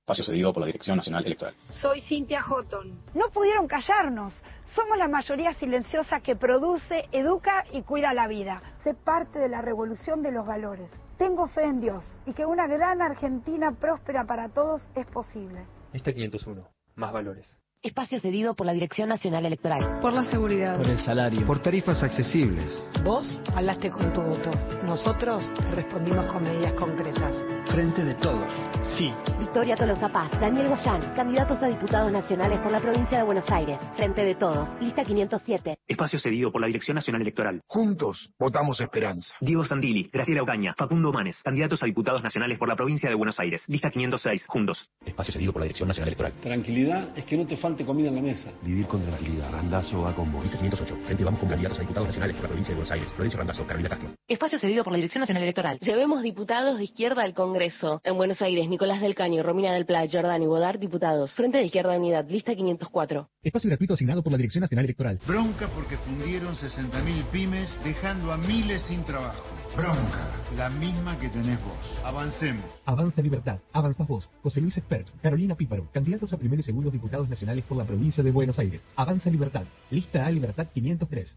[0.00, 1.54] Espacio cedido por la Dirección Nacional Electoral.
[1.68, 2.98] Soy Cintia Houghton.
[3.14, 4.32] No pudieron callarnos.
[4.74, 8.62] Somos la mayoría silenciosa que produce, educa y cuida la vida.
[8.82, 10.90] Sé parte de la revolución de los valores.
[11.18, 15.66] Tengo fe en Dios y que una gran Argentina próspera para todos es posible.
[15.92, 16.66] Lista 501.
[16.96, 17.58] Más valores.
[17.84, 20.00] Espacio cedido por la Dirección Nacional Electoral.
[20.00, 20.74] Por la seguridad.
[20.74, 21.44] Por el salario.
[21.44, 22.82] Por tarifas accesibles.
[23.04, 24.50] Vos hablaste con tu voto.
[24.86, 27.36] Nosotros respondimos con medidas concretas.
[27.66, 28.50] Frente de todos.
[28.96, 29.12] Sí.
[29.38, 33.78] Victoria Tolosa Paz, Daniel Goyán, candidatos a diputados nacionales por la provincia de Buenos Aires.
[33.96, 34.66] Frente de todos.
[34.80, 35.80] Lista 507.
[35.86, 37.60] Espacio cedido por la Dirección Nacional Electoral.
[37.66, 39.34] Juntos votamos esperanza.
[39.42, 43.38] Diego Sandili, Graciela Ocaña, Facundo Manes, candidatos a diputados nacionales por la provincia de Buenos
[43.38, 43.62] Aires.
[43.68, 44.46] Lista 506.
[44.46, 44.88] Juntos.
[45.04, 46.32] Espacio cedido por la Dirección Nacional Electoral.
[46.40, 48.52] Tranquilidad es que no te falta falte comida en la mesa.
[48.62, 49.50] Vivir con tranquilidad.
[49.50, 50.42] Randazo va con vos.
[50.42, 50.96] Lista 508.
[51.06, 53.12] Frente vamos con candidatos a diputados nacionales por la provincia de Buenos Aires.
[53.12, 54.14] Florencio Randazzo, Carolina Castro.
[54.28, 55.78] Espacio cedido por la Dirección Nacional Electoral.
[55.80, 58.00] Llevemos diputados de izquierda al Congreso.
[58.04, 61.32] En Buenos Aires, Nicolás del Caño, Romina del Pla, Jordán y Bodar, diputados.
[61.34, 63.28] Frente de Izquierda Unidad, lista 504.
[63.42, 65.18] Espacio gratuito asignado por la Dirección Nacional Electoral.
[65.26, 69.42] Bronca porque fundieron 60.000 pymes dejando a miles sin trabajo.
[69.76, 72.00] Bronca, la misma que tenés vos.
[72.04, 72.64] Avancemos.
[72.86, 74.30] Avanza Libertad, avanza vos.
[74.42, 78.22] José Luis Espert, Carolina Píparo, candidatos a primer y segundo diputados nacionales por la provincia
[78.22, 78.80] de Buenos Aires.
[78.94, 81.36] Avanza Libertad, lista A Libertad 503.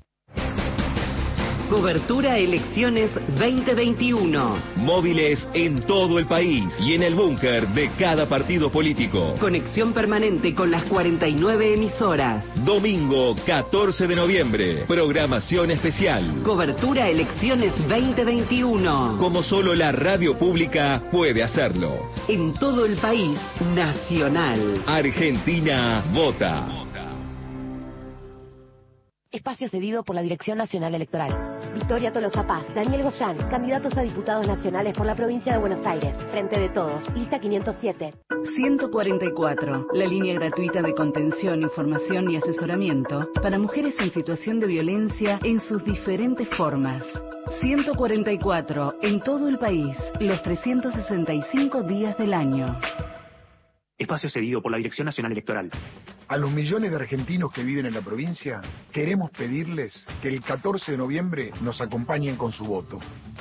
[1.69, 4.57] Cobertura Elecciones 2021.
[4.77, 9.35] Móviles en todo el país y en el búnker de cada partido político.
[9.37, 12.45] Conexión permanente con las 49 emisoras.
[12.63, 14.85] Domingo 14 de noviembre.
[14.87, 16.41] Programación especial.
[16.43, 19.17] Cobertura Elecciones 2021.
[19.19, 22.09] Como solo la radio pública puede hacerlo.
[22.29, 23.37] En todo el país,
[23.75, 24.83] nacional.
[24.87, 26.86] Argentina vota.
[29.37, 31.59] Espacio cedido por la Dirección Nacional Electoral.
[31.75, 36.17] Victoria Tolosa Paz, Daniel Goyán, candidatos a diputados nacionales por la provincia de Buenos Aires.
[36.31, 38.13] Frente de todos, lista 507.
[38.55, 45.39] 144, la línea gratuita de contención, información y asesoramiento para mujeres en situación de violencia
[45.43, 47.03] en sus diferentes formas.
[47.61, 52.75] 144, en todo el país, los 365 días del año.
[53.97, 55.71] Espacio cedido por la Dirección Nacional Electoral.
[56.27, 60.91] A los millones de argentinos que viven en la provincia, queremos pedirles que el 14
[60.91, 62.99] de noviembre nos acompañen con su voto.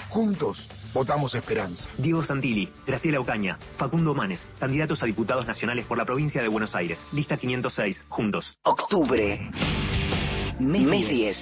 [0.09, 1.87] Juntos, votamos esperanza.
[1.99, 6.75] Diego Santilli, Graciela Ocaña, Facundo Manes, candidatos a diputados nacionales por la provincia de Buenos
[6.75, 6.99] Aires.
[7.13, 8.57] Lista 506, juntos.
[8.63, 9.51] Octubre.
[10.59, 11.37] Mes 10.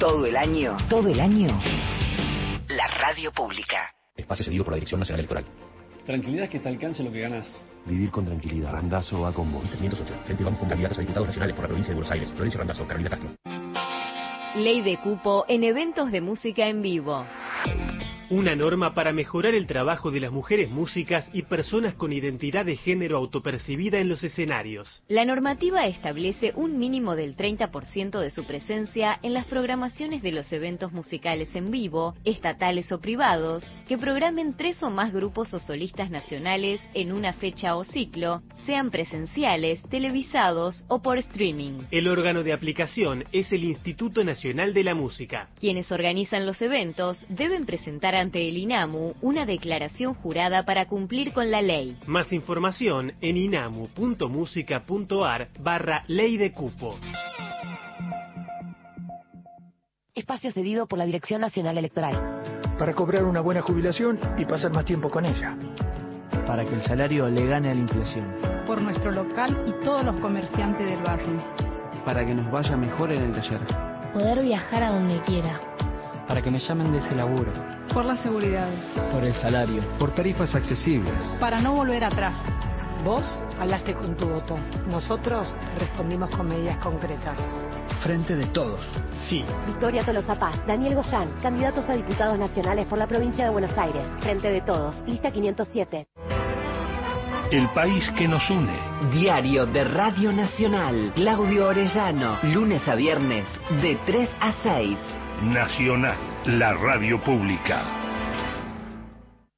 [0.00, 0.76] Todo el año.
[0.88, 1.56] Todo el año.
[2.66, 3.94] La radio pública.
[4.16, 5.44] Espacio cedido por la Dirección Nacional Electoral.
[6.04, 7.64] Tranquilidad es que te alcance lo que ganás.
[7.86, 8.72] Vivir con tranquilidad.
[8.72, 9.62] Randazo va con vos.
[9.62, 10.14] Lista 508.
[10.24, 12.32] Frente vamos con candidatos a diputados nacionales por la provincia de Buenos Aires.
[12.32, 13.30] Florencio Randazzo, Carolina Castro.
[14.56, 17.24] Ley de cupo en eventos de música en vivo.
[18.28, 22.74] Una norma para mejorar el trabajo de las mujeres músicas y personas con identidad de
[22.74, 25.00] género autopercibida en los escenarios.
[25.06, 30.52] La normativa establece un mínimo del 30% de su presencia en las programaciones de los
[30.52, 36.10] eventos musicales en vivo, estatales o privados, que programen tres o más grupos o solistas
[36.10, 41.84] nacionales en una fecha o ciclo, sean presenciales, televisados o por streaming.
[41.92, 45.48] El órgano de aplicación es el Instituto Nacional de la Música.
[45.60, 51.50] Quienes organizan los eventos deben presentar ante el INAMU una declaración jurada para cumplir con
[51.50, 51.96] la ley.
[52.06, 56.98] Más información en inamu.musica.ar barra ley de cupo.
[60.14, 62.42] Espacio cedido por la Dirección Nacional Electoral.
[62.78, 65.58] Para cobrar una buena jubilación y pasar más tiempo con ella.
[66.46, 68.34] Para que el salario le gane a la inflación.
[68.66, 71.44] Por nuestro local y todos los comerciantes del barrio.
[72.04, 73.60] Para que nos vaya mejor en el taller.
[74.12, 75.60] Poder viajar a donde quiera.
[76.26, 77.52] Para que me llamen de ese laburo.
[77.92, 78.68] Por la seguridad.
[79.12, 79.82] Por el salario.
[79.98, 81.14] Por tarifas accesibles.
[81.38, 82.34] Para no volver atrás.
[83.04, 83.26] Vos
[83.60, 84.56] hablaste con tu voto.
[84.88, 87.38] Nosotros respondimos con medidas concretas.
[88.02, 88.80] Frente de todos.
[89.28, 89.44] Sí.
[89.66, 94.02] Victoria Tolosa Paz, Daniel Goyán, candidatos a diputados nacionales por la provincia de Buenos Aires.
[94.20, 96.08] Frente de todos, lista 507.
[97.52, 98.76] El país que nos une.
[99.12, 101.12] Diario de Radio Nacional.
[101.14, 102.38] Claudio Orellano.
[102.42, 103.46] Lunes a viernes,
[103.80, 104.98] de 3 a 6.
[105.42, 107.82] Nacional, la radio pública.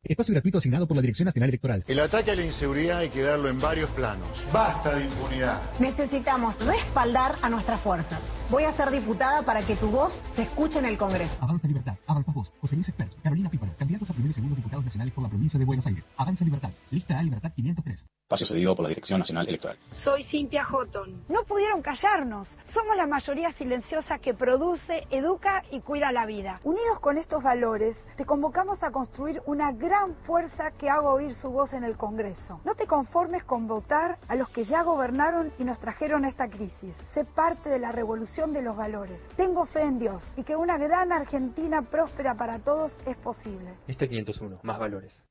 [0.03, 1.85] Espacio gratuito asignado por la Dirección Nacional Electoral.
[1.87, 4.29] El ataque a la inseguridad hay que darlo en varios planos.
[4.53, 5.79] Basta de impunidad.
[5.79, 8.21] Necesitamos respaldar a nuestras fuerzas.
[8.51, 11.37] Voy a ser diputada para que tu voz se escuche en el Congreso.
[11.41, 12.53] Avanza Libertad, avanza vos.
[12.61, 15.59] José Luis Espert, Carolina Píparo, candidatos a primer y segundo diputados nacionales por la provincia
[15.59, 16.03] de Buenos Aires.
[16.17, 18.05] Avanza Libertad, lista A Libertad 503.
[18.29, 19.79] Espacio cedido por la Dirección Nacional Electoral.
[19.91, 21.25] Soy Cintia Houghton.
[21.31, 22.47] No pudieron callarnos.
[22.75, 26.61] Somos la mayoría silenciosa que produce, educa y cuida la vida.
[26.63, 31.49] Unidos con estos valores, te convocamos a construir una gran fuerza que haga oír su
[31.49, 32.61] voz en el Congreso.
[32.67, 36.95] No te conformes con votar a los que ya gobernaron y nos trajeron esta crisis.
[37.15, 39.19] Sé parte de la revolución de los valores.
[39.37, 43.73] Tengo fe en Dios y que una gran Argentina próspera para todos es posible.
[43.87, 45.25] Lista 501, más valores.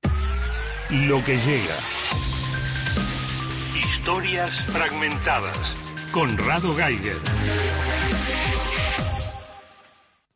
[0.90, 1.78] Lo que llega.
[4.08, 5.76] Historias fragmentadas.
[6.14, 7.18] Conrado Geiger.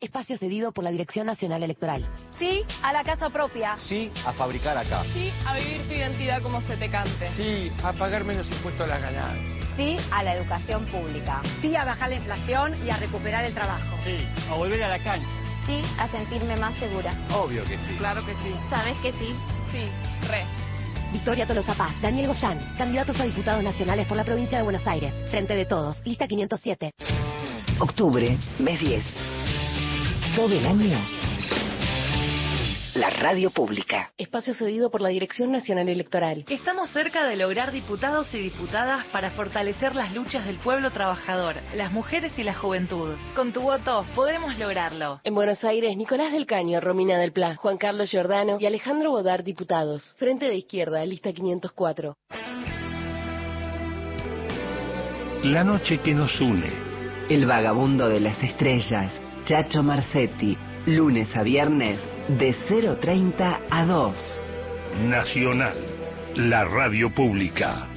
[0.02, 2.06] Espacio cedido por la Dirección Nacional Electoral.
[2.38, 3.78] Sí a la casa propia.
[3.78, 5.06] Sí a fabricar acá.
[5.14, 7.32] Sí a vivir tu identidad como se te cante.
[7.38, 9.68] Sí a pagar menos impuestos a las ganancias.
[9.78, 11.42] Sí a la educación pública.
[11.62, 13.96] Sí a bajar la inflación y a recuperar el trabajo.
[14.04, 15.30] Sí a volver a la cancha.
[15.66, 17.14] Sí a sentirme más segura.
[17.34, 17.96] Obvio que sí.
[17.98, 18.54] Claro que sí.
[18.70, 19.34] ¿Sabes que sí?
[19.72, 19.88] Sí,
[20.28, 20.61] re.
[21.12, 25.14] Victoria Tolosa Paz, Daniel Goyán, candidatos a diputados nacionales por la provincia de Buenos Aires.
[25.30, 26.92] Frente de todos, lista 507.
[27.80, 29.06] Octubre, mes 10.
[30.36, 31.21] Todo el año.
[32.94, 34.12] La radio pública.
[34.18, 36.44] Espacio cedido por la Dirección Nacional Electoral.
[36.50, 41.94] Estamos cerca de lograr diputados y diputadas para fortalecer las luchas del pueblo trabajador, las
[41.94, 43.16] mujeres y la juventud.
[43.34, 45.22] Con tu voto podemos lograrlo.
[45.24, 49.46] En Buenos Aires, Nicolás del Caño, Romina del Pla, Juan Carlos Giordano y Alejandro Bodar,
[49.46, 50.14] diputados.
[50.20, 52.18] Frente de izquierda, lista 504.
[55.44, 56.70] La noche que nos une.
[57.30, 59.14] El vagabundo de las estrellas,
[59.46, 64.16] Chacho Marcetti, lunes a viernes de 0.30 a 2.
[65.04, 65.76] Nacional,
[66.36, 67.88] la radio pública.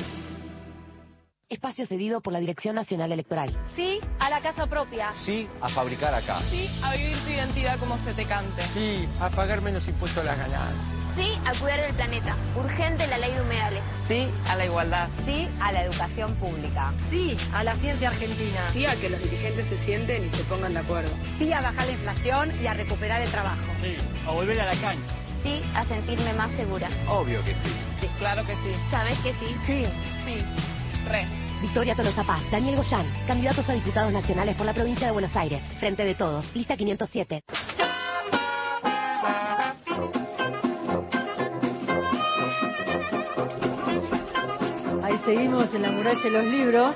[1.49, 3.55] Espacio cedido por la Dirección Nacional Electoral.
[3.76, 5.12] Sí a la casa propia.
[5.24, 6.41] Sí a fabricar acá.
[6.51, 8.62] Sí a vivir tu identidad como se te cante.
[8.72, 11.04] Sí a pagar menos impuestos a las ganancias.
[11.17, 12.37] Sí a cuidar el planeta.
[12.57, 13.83] Urgente la ley de humedales.
[14.09, 15.09] Sí a la igualdad.
[15.25, 16.93] Sí a la educación pública.
[17.11, 18.73] Sí a la ciencia argentina.
[18.73, 21.11] Sí a que los dirigentes se sienten y se pongan de acuerdo.
[21.39, 23.62] Sí a bajar la inflación y a recuperar el trabajo.
[23.81, 23.97] Sí
[24.27, 25.15] a volver a la cancha.
[25.45, 26.89] Sí a sentirme más segura.
[27.09, 27.77] Obvio que sí.
[28.01, 28.75] Sí, claro que sí.
[28.91, 29.57] ¿Sabes que sí?
[29.67, 29.87] Sí.
[30.25, 30.45] Sí.
[31.09, 31.27] Re.
[31.61, 35.62] Victoria Tolosa Paz, Daniel Goyán, candidatos a diputados nacionales por la provincia de Buenos Aires.
[35.79, 37.43] Frente de todos, lista 507.
[45.25, 46.95] Seguimos en la muralla de los libros.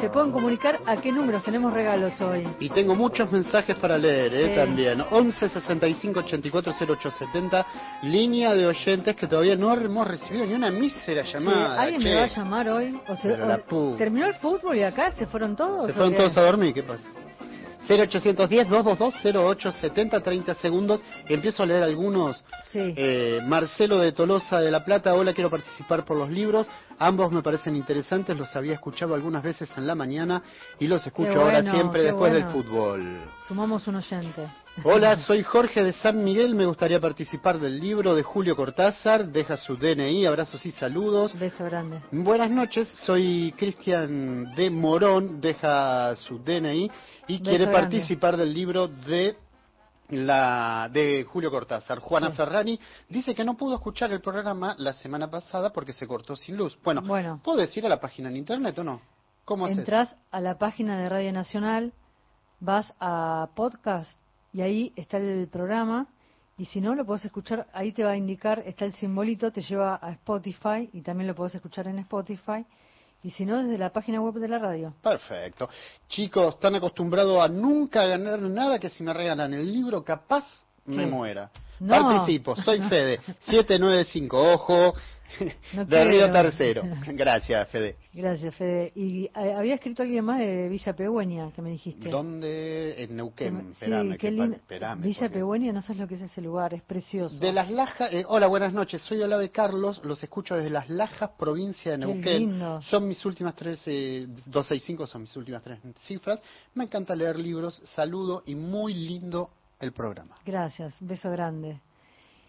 [0.00, 2.48] Se pueden comunicar a qué números tenemos regalos hoy.
[2.58, 4.48] Y tengo muchos mensajes para leer ¿eh?
[4.48, 4.54] Sí.
[4.54, 5.00] también.
[5.10, 7.66] 11 65 84 0870,
[8.02, 11.80] línea de oyentes que todavía no hemos recibido ni una mísera Sí, llamada.
[11.80, 12.08] ¿Alguien che.
[12.08, 12.98] me va a llamar hoy?
[13.06, 15.86] O se- o- ¿Terminó el fútbol y acá se fueron todos?
[15.86, 16.74] ¿Se fueron todos a dormir?
[16.74, 17.04] ¿Qué pasa?
[17.88, 21.02] 0810-222-0870, 30 segundos.
[21.28, 22.44] Empiezo a leer algunos.
[22.70, 22.94] Sí.
[22.96, 26.68] Eh, Marcelo de Tolosa de La Plata, hola, quiero participar por los libros.
[26.98, 30.42] Ambos me parecen interesantes, los había escuchado algunas veces en la mañana
[30.78, 32.46] y los escucho ahora siempre después bueno.
[32.46, 33.20] del fútbol.
[33.46, 34.48] Sumamos un oyente.
[34.84, 39.56] Hola, soy Jorge de San Miguel, me gustaría participar del libro de Julio Cortázar, deja
[39.56, 41.38] su DNI, abrazos y saludos.
[41.38, 42.00] Beso grande.
[42.10, 46.90] Buenas noches, soy Cristian de Morón, deja su DNI
[47.26, 47.80] y Beso quiere grande.
[47.80, 49.36] participar del libro de
[50.12, 51.98] la de Julio Cortázar.
[51.98, 52.36] Juana Sí.
[52.36, 56.56] Ferrani dice que no pudo escuchar el programa la semana pasada porque se cortó sin
[56.56, 56.78] luz.
[56.84, 57.40] Bueno, Bueno.
[57.42, 59.00] ¿puedo ir a la página en internet o no?
[59.44, 59.78] ¿Cómo haces?
[59.78, 61.92] Entras a la página de Radio Nacional,
[62.60, 64.20] vas a podcast
[64.52, 66.06] y ahí está el programa.
[66.58, 69.62] Y si no, lo podés escuchar, ahí te va a indicar, está el simbolito, te
[69.62, 72.66] lleva a Spotify y también lo podés escuchar en Spotify.
[73.24, 74.94] Y si no, desde la página web de la radio.
[75.00, 75.68] Perfecto.
[76.08, 80.44] Chicos, están acostumbrados a nunca ganar nada que si me regalan el libro, capaz
[80.86, 81.10] me ¿Qué?
[81.10, 81.50] muera.
[81.78, 81.88] No.
[81.88, 84.94] Participo, soy Fede, 795, ojo,
[85.74, 86.30] No de Río.
[86.30, 86.82] Tercero.
[87.06, 87.96] Gracias, Fede.
[88.12, 88.92] Gracias, Fede.
[88.94, 92.08] Y eh, había escrito alguien más de Villa Pegüeña, que me dijiste.
[92.10, 93.02] ¿Dónde?
[93.02, 93.70] En Neuquén.
[93.72, 94.56] Esperame, sí, qué que pa- lindo.
[94.56, 97.38] esperame, Villa porque- no sabes lo que es ese lugar, es precioso.
[97.38, 101.30] De las Lajas, eh, hola, buenas noches, soy Olave Carlos, los escucho desde las Lajas,
[101.38, 102.38] provincia de Qué Neuquén.
[102.38, 102.82] lindo.
[102.82, 106.40] Son mis últimas tres, eh, 265 son mis últimas tres cifras.
[106.74, 110.36] Me encanta leer libros, saludo y muy lindo el programa.
[110.44, 111.80] Gracias, beso grande.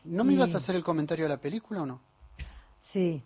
[0.06, 2.02] ¿No me Y- ibas a hacer el comentario de la película o no?
[2.92, 3.22] Sí.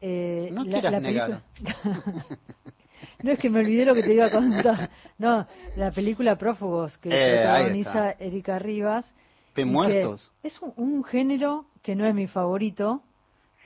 [0.00, 1.42] Eh, No quieras negar.
[1.60, 2.26] película-
[3.22, 4.90] no es que me olvidé lo que te iba a contar.
[5.18, 5.46] No,
[5.76, 9.12] la película Prófugos, que Eh, protagoniza Erika Rivas.
[9.54, 10.32] De muertos.
[10.42, 13.02] Es un, un género que no es mi favorito,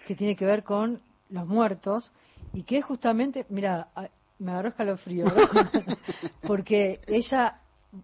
[0.06, 2.12] que tiene que ver con los muertos,
[2.52, 3.88] y que es justamente, mira,
[4.38, 5.24] me agarró escalofrío,
[6.46, 7.58] porque ella,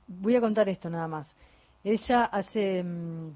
[0.06, 1.34] voy a contar esto nada más,
[1.82, 3.30] ella hace mm,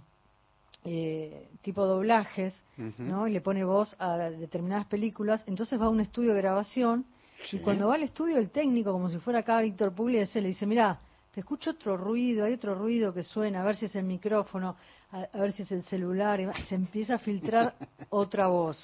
[0.91, 2.63] eh, tipo doblajes.
[2.99, 3.27] ¿no?
[3.27, 7.05] Y le pone voz a determinadas películas, entonces va a un estudio de grabación,
[7.53, 10.65] y cuando va al estudio el técnico, como si fuera acá Víctor Pugliese, le dice,
[10.67, 10.99] mira,
[11.35, 14.77] te escucho otro ruido, hay otro ruido que suena, a ver si es el micrófono,
[15.13, 17.75] a, a ver si es el celular, y va- se empieza a filtrar
[18.11, 18.79] otra voz.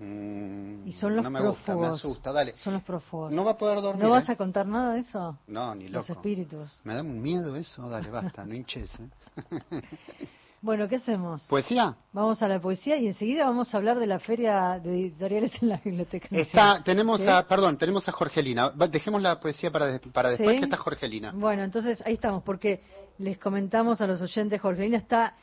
[0.00, 2.54] Mm, Y son los no me gusta, me asusta, dale.
[2.54, 3.32] Son los prófugos.
[3.32, 4.02] No va a poder dormir.
[4.04, 4.32] ¿No vas ¿eh?
[4.32, 5.36] a contar nada de eso?
[5.46, 6.20] No, ni Los loco.
[6.20, 6.80] espíritus.
[6.84, 8.90] Me da un miedo eso, dale, basta, no hinches.
[8.98, 9.82] ¿eh?
[10.62, 11.42] Bueno, ¿qué hacemos?
[11.48, 11.96] ¿Poesía?
[12.12, 15.70] Vamos a la poesía y enseguida vamos a hablar de la feria de editoriales en
[15.70, 16.28] la biblioteca.
[16.30, 17.26] Está, tenemos ¿Sí?
[17.26, 18.70] a, perdón, tenemos a Jorgelina.
[18.90, 20.58] Dejemos la poesía para, para después ¿Sí?
[20.58, 21.32] que está Jorgelina.
[21.34, 22.82] Bueno, entonces ahí estamos, porque
[23.18, 25.34] les comentamos a los oyentes, Jorgelina está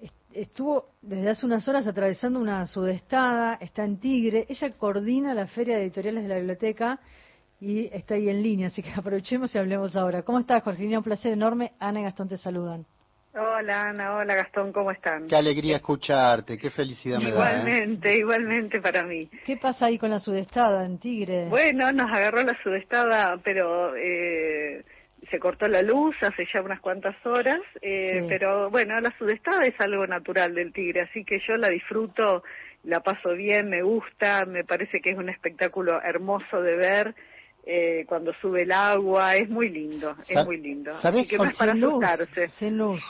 [0.00, 5.48] est- estuvo desde hace unas horas atravesando una sudestada, está en Tigre, ella coordina la
[5.48, 7.00] feria de editoriales de la biblioteca
[7.60, 10.22] y está ahí en línea, así que aprovechemos y hablemos ahora.
[10.22, 10.98] ¿Cómo estás, Jorgelina?
[10.98, 11.72] Un placer enorme.
[11.80, 12.86] Ana y Gastón te saludan.
[13.36, 15.26] Hola Ana, hola Gastón, ¿cómo están?
[15.26, 17.50] Qué alegría escucharte, qué felicidad me da.
[17.50, 17.58] ¿eh?
[17.58, 19.28] Igualmente, igualmente para mí.
[19.44, 21.46] ¿Qué pasa ahí con la sudestada en Tigre?
[21.48, 24.84] Bueno, nos agarró la sudestada, pero eh,
[25.32, 28.26] se cortó la luz hace ya unas cuantas horas, eh, Sí.
[28.28, 32.44] pero bueno, la sudestada es algo natural del Tigre, así que yo la disfruto,
[32.84, 37.14] la paso bien, me gusta, me parece que es un espectáculo hermoso de ver.
[37.66, 40.92] Eh, cuando sube el agua, es muy lindo, es muy lindo.
[41.00, 41.58] ¿sabés, Así que no es Jorge?
[41.58, 42.48] para Sin luz, asustarse.
[42.58, 43.02] sin luz.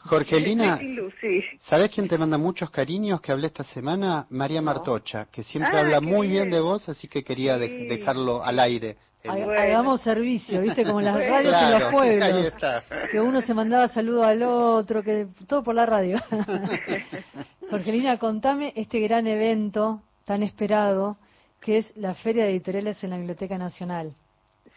[0.00, 1.40] Jorgelina, Sí, sin luz, sí.
[1.60, 4.26] ¿sabés quién te manda muchos cariños que hablé esta semana?
[4.30, 6.54] María Martocha, que siempre Ah, habla muy bien bien.
[6.54, 8.96] de vos, así que quería de- dejarlo al aire.
[9.26, 9.52] Bueno.
[9.58, 10.84] Hagamos servicio, ¿viste?
[10.84, 11.30] Como en las Bueno.
[11.30, 12.44] radios en Claro, los ahí pueblos.
[12.44, 12.84] está.
[13.10, 16.18] Que uno se mandaba saludos al otro, que todo por la radio.
[17.70, 21.16] Jorgelina, contame este gran evento tan esperado
[21.64, 24.12] que es la Feria de Editoriales en la Biblioteca Nacional.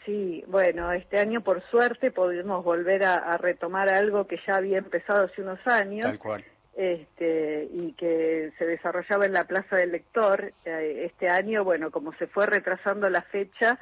[0.05, 4.77] Sí, bueno, este año por suerte podemos volver a, a retomar algo que ya había
[4.77, 6.45] empezado hace unos años Tal cual.
[6.77, 10.53] este, y que se desarrollaba en la Plaza del Lector.
[10.63, 13.77] Eh, este año, bueno, como se fue retrasando la fecha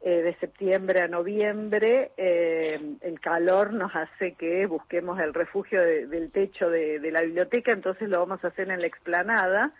[0.00, 6.06] eh, de septiembre a noviembre, eh, el calor nos hace que busquemos el refugio de-
[6.06, 9.72] del techo de, de la biblioteca, entonces lo vamos a hacer en la explanada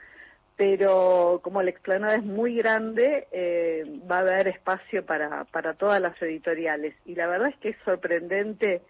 [0.56, 6.00] pero como la explanada es muy grande, eh, va a haber espacio para, para todas
[6.00, 6.94] las editoriales.
[7.04, 8.82] Y la verdad es que es sorprendente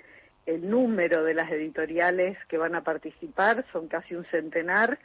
[0.47, 4.99] el número de las editoriales que van a participar, son casi un centenar,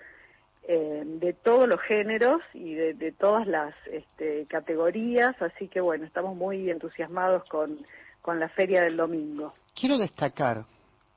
[0.67, 6.37] eh, de todos los géneros y de, todas las este, categorías, así que bueno, estamos
[6.37, 7.79] muy entusiasmados con,
[8.21, 9.55] con la feria del domingo.
[9.73, 10.65] Quiero destacar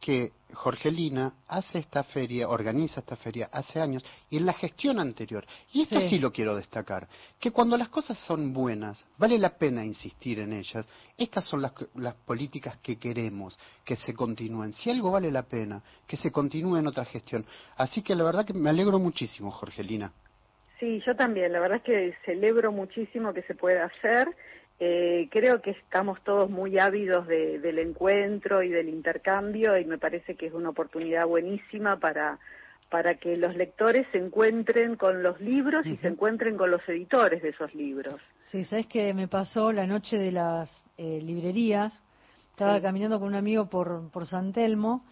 [0.05, 5.47] que Jorgelina hace esta feria, organiza esta feria hace años y en la gestión anterior.
[5.73, 6.19] Y esto sí, Sí.
[6.19, 7.09] lo quiero destacar,
[7.41, 10.87] que cuando las cosas son buenas, vale la pena insistir en ellas.
[11.17, 14.75] Estas son las, que- las políticas que queremos que se continúen.
[14.75, 17.47] Si algo vale la pena, que se continúe en otra gestión.
[17.79, 20.13] Así que la verdad que me alegro muchísimo, Jorgelina.
[20.81, 21.51] Sí, yo también.
[21.51, 24.29] La verdad es que celebro muchísimo que se pueda hacer.
[24.81, 29.99] Eh, creo que estamos todos muy ávidos de- del encuentro y del intercambio y me
[29.99, 32.39] parece que es una oportunidad buenísima para
[32.91, 37.43] para que los lectores se encuentren con los libros y se encuentren con los editores
[37.43, 38.21] de esos libros.
[38.51, 42.05] Sí, ¿sabes qué me pasó la noche de las eh, librerías?
[42.51, 42.83] Estaba Sí.
[42.83, 45.05] caminando con un amigo por, por San Telmo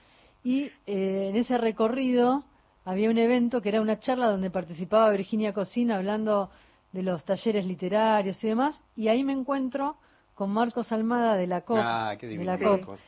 [0.44, 2.44] y eh, en ese recorrido
[2.84, 6.50] había un evento que era una charla donde participaba Virginia Cocina hablando
[6.92, 9.96] de los talleres literarios y demás, y ahí me encuentro
[10.34, 11.78] con Marcos Almada de la COP.
[11.80, 12.52] Ah, qué de divino.
[12.52, 12.78] la COP.
[12.80, 13.00] Marcos.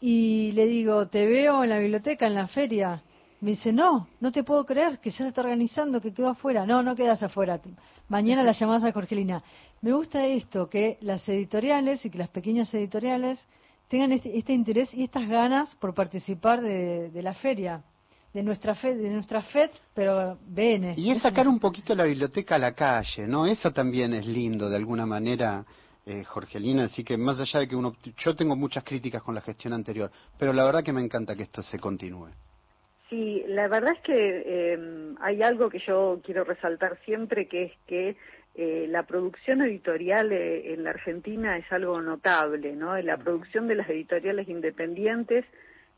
[0.00, 3.02] Y le digo, ¿te veo en la biblioteca, en la feria?
[3.40, 6.66] Me dice, no, no te puedo creer que ya se está organizando, que quedó afuera.
[6.66, 7.60] No, no quedas afuera.
[8.08, 9.42] Mañana la llamás a Jorgelina.
[9.80, 13.44] Me gusta esto, que las editoriales y que las pequeñas editoriales
[13.88, 17.82] tengan este, este interés y estas ganas por participar de, de la feria,
[18.38, 20.94] de nuestra FED, de nuestra FED, pero BN.
[20.96, 23.46] Y es sacar un poquito la biblioteca a la calle, ¿no?
[23.46, 25.64] Eso también es lindo, de alguna manera,
[26.06, 26.84] eh, Jorgelina.
[26.84, 27.96] Así que más allá de que uno...
[28.16, 31.42] Yo tengo muchas críticas con la gestión anterior, pero la verdad que me encanta que
[31.42, 32.28] esto se continúe.
[33.10, 37.72] Sí, la verdad es que eh, hay algo que yo quiero resaltar siempre, que es
[37.88, 38.16] que
[38.54, 42.96] eh, la producción editorial eh, en la Argentina es algo notable, ¿no?
[43.00, 45.44] La producción de las editoriales independientes,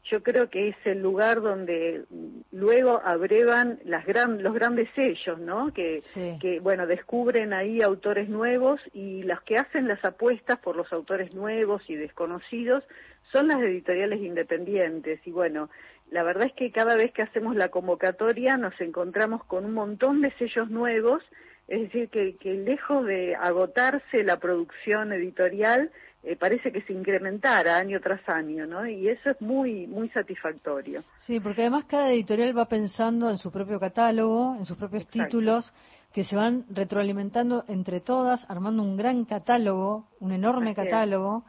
[0.05, 2.05] yo creo que es el lugar donde
[2.53, 5.73] luego abrevan las gran, los grandes sellos, ¿no?
[5.75, 6.39] Que, Sí.
[6.41, 11.35] que, bueno, descubren ahí autores nuevos y las que hacen las apuestas por los autores
[11.35, 12.83] nuevos y desconocidos
[13.31, 15.21] son las editoriales independientes.
[15.27, 15.69] Y bueno,
[16.11, 20.23] la verdad es que cada vez que hacemos la convocatoria nos encontramos con un montón
[20.23, 21.23] de sellos nuevos,
[21.69, 25.91] es decir, que, que lejos de agotarse la producción editorial,
[26.23, 28.87] eh, parece que se incrementara año tras año, ¿no?
[28.87, 31.03] Y eso es muy, muy satisfactorio.
[31.19, 35.25] Sí, porque además cada editorial va pensando en su propio catálogo, en sus propios Exacto.
[35.25, 35.73] títulos,
[36.13, 41.45] que se van retroalimentando entre todas, armando un gran catálogo, un enorme Así catálogo,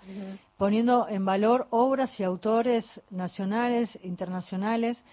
[0.58, 5.04] poniendo en valor obras y autores nacionales, internacionales,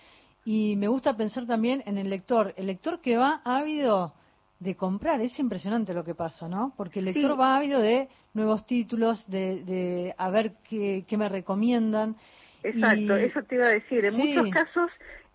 [0.44, 4.12] y me gusta pensar también en el lector, el lector que va ávido
[4.60, 6.72] de comprar, es impresionante lo que pasa, ¿no?
[6.76, 7.36] Porque el lector Sí.
[7.38, 12.16] va ávido de nuevos títulos, de, de a ver qué, qué me recomiendan.
[12.62, 14.04] Exacto, y- eso te iba a decir.
[14.04, 14.34] En Sí.
[14.34, 14.90] muchos casos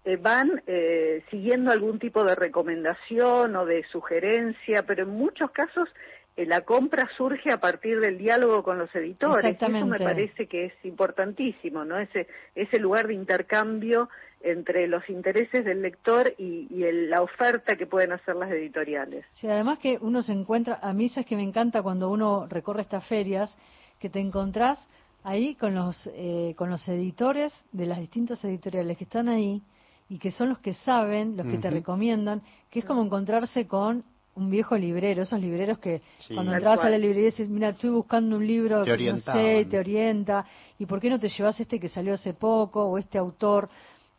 [0.05, 5.87] eh, van eh, siguiendo algún tipo de recomendación o de sugerencia, pero en muchos casos
[6.35, 9.43] eh, la compra surge a partir del diálogo con los editores.
[9.61, 10.03] Y eso me Exactamente.
[10.03, 11.97] parece que es importantísimo, ¿no?
[11.97, 14.09] Ese, ese lugar de intercambio
[14.43, 19.25] entre los intereses del lector y, y el- la oferta que pueden hacer las editoriales.
[19.31, 22.81] Sí, además que uno se encuentra, a mí es que me encanta cuando uno recorre
[22.81, 23.57] estas ferias,
[23.99, 24.85] que te encontrás
[25.23, 29.61] ahí con los, eh, con los editores de las distintas editoriales que están ahí
[30.09, 34.03] y que son los que saben, los que te recomiendan, que es como encontrarse con
[34.35, 36.33] un viejo librero, esos libreros que Sí.
[36.33, 36.91] cuando Tal entras a cual.
[36.91, 40.45] la librería dices, mira, estoy buscando un libro, Te no sé, te orienta,
[40.79, 43.69] y por qué no te llevas este que salió hace poco o este autor.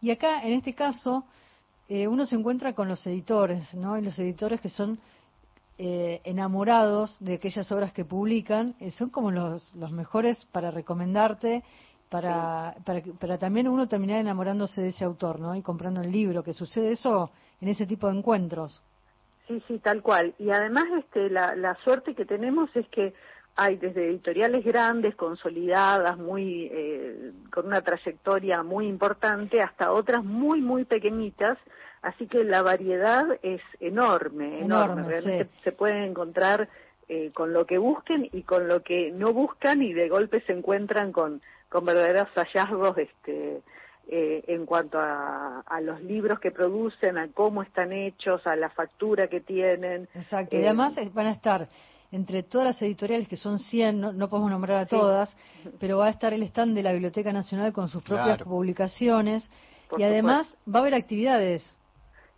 [0.05, 1.25] Y acá, en este caso,
[1.89, 3.97] eh, uno se encuentra con los editores, ¿no?
[3.99, 4.99] Y los editores que son
[5.79, 11.63] eh, enamorados de aquellas obras que publican, eh, son como los, los mejores para recomendarte,
[12.11, 15.57] para, para, que- para también uno terminar enamorándose de ese autor, ¿no?
[15.57, 17.31] Y comprando el libro, que sucede eso
[17.63, 18.83] en ese tipo de encuentros.
[19.49, 20.35] Sí, sí, tal cual.
[20.39, 23.15] Y además este, la, la suerte que tenemos es que
[23.57, 30.61] hay desde editoriales grandes, consolidadas, muy eh, con una trayectoria muy importante, hasta otras muy,
[30.61, 31.59] muy pequeñitas.
[32.03, 34.65] Así que la variedad es enorme, enorme.
[34.65, 35.61] Enorme, Realmente sí.
[35.65, 36.69] se pueden encontrar
[37.09, 40.53] eh, con lo que busquen y con lo que no buscan y de golpe se
[40.53, 43.63] encuentran con, con verdaderos hallazgos este,
[44.09, 48.69] eh, en cuanto a, a los libros que producen, a cómo están hechos, a la
[48.69, 50.09] factura que tienen.
[50.15, 50.57] Exacto.
[50.57, 51.69] Y Eh, además eh, van a estar
[52.15, 54.91] entre todas las editoriales, que son 100, no, no podemos nombrar a Sí.
[54.91, 55.37] todas,
[55.81, 58.45] pero va a estar el stand de la Biblioteca Nacional con sus propias Claro.
[58.45, 59.51] publicaciones.
[59.89, 61.77] Por y además va a haber actividades.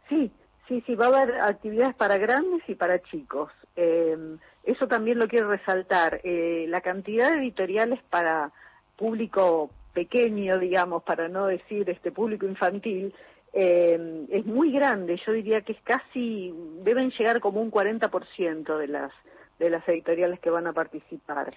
[0.08, 0.32] Sí,
[0.66, 3.52] sí, sí, va a haber actividades para grandes y para chicos.
[3.76, 4.16] Eh,
[4.64, 6.20] eso también lo quiero resaltar.
[6.24, 8.52] Eh, la cantidad de editoriales para
[8.96, 13.14] público pequeño, digamos, para no decir este público infantil,
[13.52, 15.20] eh, es muy grande.
[15.26, 16.52] Yo diría que es casi,
[16.82, 19.12] deben llegar como un 40% de las
[19.58, 21.50] de las editoriales que van a participar.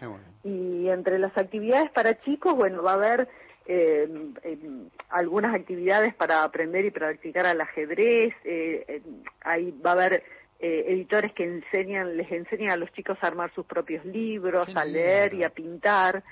[0.44, 3.28] Y entre las actividades para chicos, bueno, va a haber
[3.66, 4.08] eh,
[4.44, 9.02] em, algunas actividades para aprender y practicar al ajedrez, eh, eh,
[9.42, 10.24] ahí va a haber
[10.60, 14.86] eh, editores que enseñan, les enseñan a los chicos a armar sus propios libros, a
[14.86, 16.24] leer y a pintar,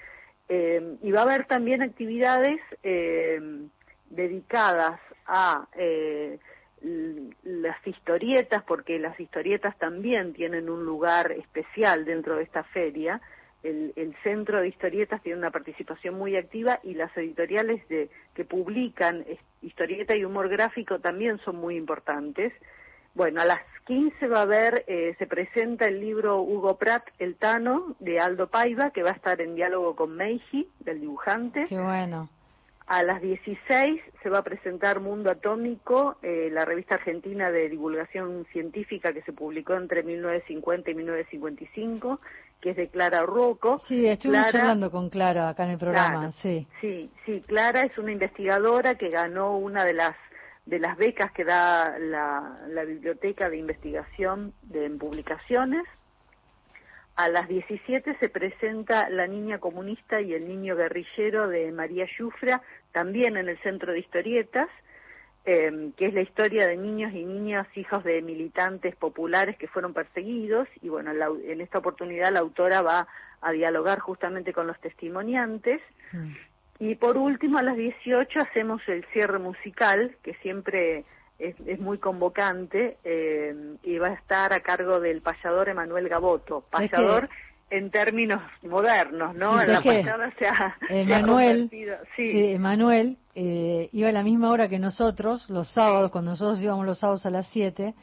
[0.49, 3.39] eh, y va a haber también actividades eh,
[4.09, 6.39] dedicadas a eh,
[6.81, 13.21] las historietas, porque las historietas también tienen un lugar especial dentro de esta feria.
[13.63, 18.45] El, el Centro de Historietas tiene una participación muy activa y las editoriales de, que
[18.45, 19.25] publican
[19.61, 22.53] historieta y humor gráfico también son muy importantes.
[23.15, 27.35] Bueno, a las 15 va a haber, eh, se presenta el libro Hugo Pratt, El
[27.35, 31.65] Tano, de Aldo Paiva, que va a estar en diálogo con Meiji, del dibujante.
[31.67, 32.29] Qué bueno.
[32.87, 38.45] A las 16 se va a presentar Mundo Atómico, eh, la revista argentina de divulgación
[38.53, 42.21] científica que se publicó entre 1950 y 1955,
[42.61, 43.77] que es de Clara Rocco.
[43.79, 46.65] Sí, estuvimos charlando con Clara acá en el programa, sí.
[46.79, 50.15] Sí, sí, Clara es una investigadora que ganó una de las
[50.65, 55.83] de las becas que da la, la Biblioteca de Investigación de, en Publicaciones.
[57.17, 62.61] A las 17 se presenta La Niña Comunista y el Niño Guerrillero de María Yufra,
[62.91, 64.69] también en el Centro de Historietas,
[65.45, 69.93] eh, que es la historia de niños y niñas hijos de militantes populares que fueron
[69.93, 70.67] perseguidos.
[70.81, 73.07] Y bueno, la- en esta oportunidad la autora va
[73.41, 75.81] a dialogar justamente con los testimoniantes.
[76.79, 81.05] Y por último, a las 18 hacemos el cierre musical, que siempre
[81.39, 86.65] es, es muy convocante, eh, y va a estar a cargo del payador Emanuel Gaboto.
[86.73, 87.29] Es que- Payador
[87.69, 89.59] en términos modernos, ¿no?
[89.59, 92.31] Sí, la es que payada se ha, se ha Emanuel, sí.
[92.31, 96.85] sí, Emanuel eh, iba a la misma hora que nosotros, los sábados, cuando nosotros íbamos
[96.85, 97.93] los sábados a las 7,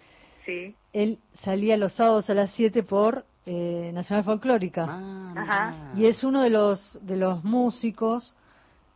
[0.45, 0.74] sí.
[0.93, 4.85] él salía los sábados a las 7 por eh, Nacional Folclórica.
[4.85, 5.93] Ajá.
[5.97, 8.37] Y es uno de los, de los músicos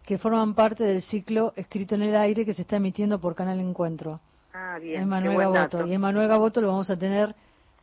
[0.09, 3.61] que forman parte del ciclo Escrito en el Aire que se está emitiendo por Canal
[3.61, 4.20] Encuentro.
[4.54, 5.02] Ah, bien.
[5.02, 5.86] Emanuel Gaboto.
[5.86, 7.34] Y Emanuel Gaboto lo vamos a tener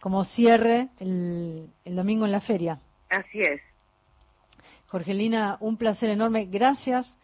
[0.02, 2.80] como cierre el, el domingo en la feria.
[3.12, 3.62] Así es.
[4.88, 6.46] Jorgelina, un placer enorme.
[6.46, 7.16] Gracias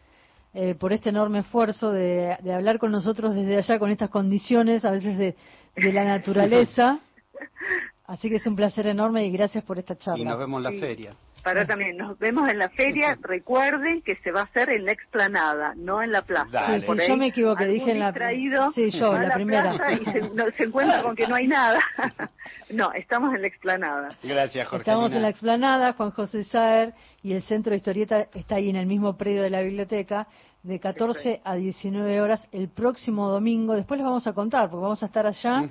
[0.53, 4.85] eh, por este enorme esfuerzo de, de hablar con nosotros desde allá con estas condiciones,
[4.85, 5.35] a veces de,
[5.77, 6.99] de la naturaleza.
[8.05, 10.21] Así que es un placer enorme y gracias por esta charla.
[10.21, 10.79] Y nos vemos en la Sí.
[10.79, 11.15] feria.
[11.43, 13.17] Para también, nos vemos en la feria.
[13.21, 16.49] Recuerden que se va a hacer en la explanada, no en la plaza.
[16.51, 16.81] Dale.
[16.81, 19.73] Sí, sí, yo me equivoqué, dije en la- distraído Sí, yo, va a la primera.
[19.75, 21.79] plaza Y se, no- se encuentra con que no hay nada.
[22.71, 24.09] no, estamos en la explanada.
[24.23, 24.81] Gracias, Jorge.
[24.89, 28.75] Estamos en la explanada, Juan José Saer y el centro de historieta está ahí en
[28.75, 30.27] el mismo predio de la biblioteca,
[30.63, 33.73] de 14 a 19 horas el próximo domingo.
[33.75, 35.63] Después les vamos a contar, porque vamos a estar allá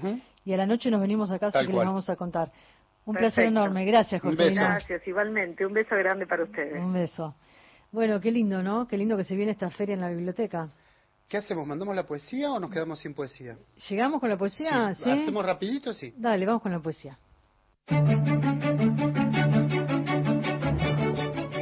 [0.45, 1.77] y a la noche nos venimos acá, así que cual.
[1.79, 2.51] les vamos a contar.
[3.05, 4.55] Un placer enorme, gracias, beso.
[4.55, 5.67] Gracias, igualmente.
[5.67, 6.79] Un beso grande para ustedes.
[6.79, 7.35] Un beso.
[7.93, 8.87] Bueno, qué lindo, ¿no?
[8.87, 10.69] Qué lindo que se viene esta feria en la biblioteca.
[11.29, 11.67] ¿Qué hacemos?
[11.67, 13.57] ¿Mandamos la poesía o nos quedamos sin poesía?
[13.89, 14.95] ¿Llegamos con la poesía?
[14.95, 15.05] Sí.
[15.05, 15.11] ¿Sí?
[15.11, 15.93] ¿Hacemos rapidito?
[15.95, 16.13] Sí.
[16.17, 17.19] Dale, vamos con la poesía.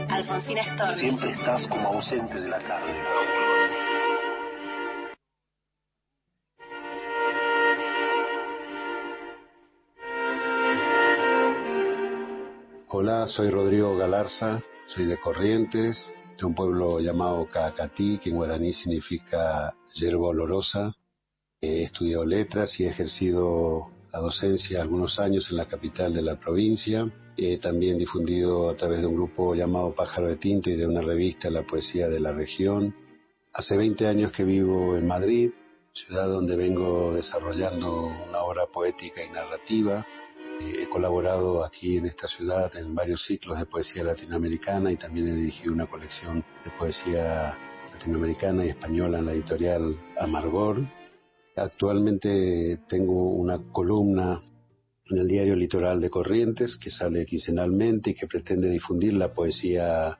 [0.08, 0.98] Alfonso sin estorbos.
[0.98, 3.47] Siempre estás como ausente de la tarde.
[13.00, 18.72] Hola, soy Rodrigo Galarza, soy de Corrientes, de un pueblo llamado Caacatí, que en guaraní
[18.72, 20.96] significa yerba olorosa.
[21.60, 26.40] He estudiado letras y he ejercido la docencia algunos años en la capital de la
[26.40, 27.08] provincia.
[27.36, 31.00] He también difundido a través de un grupo llamado Pájaro de Tinto y de una
[31.00, 32.96] revista la poesía de la región.
[33.52, 35.52] Hace 20 años que vivo en Madrid,
[35.92, 40.04] ciudad donde vengo desarrollando una obra poética y narrativa.
[40.60, 45.34] He colaborado aquí en esta ciudad en varios ciclos de poesía latinoamericana y también he
[45.34, 47.56] dirigido una colección de poesía
[47.92, 50.80] latinoamericana y española en la editorial Amargor.
[51.54, 54.40] Actualmente tengo una columna
[55.10, 60.18] en el diario Litoral de Corrientes que sale quincenalmente y que pretende difundir la poesía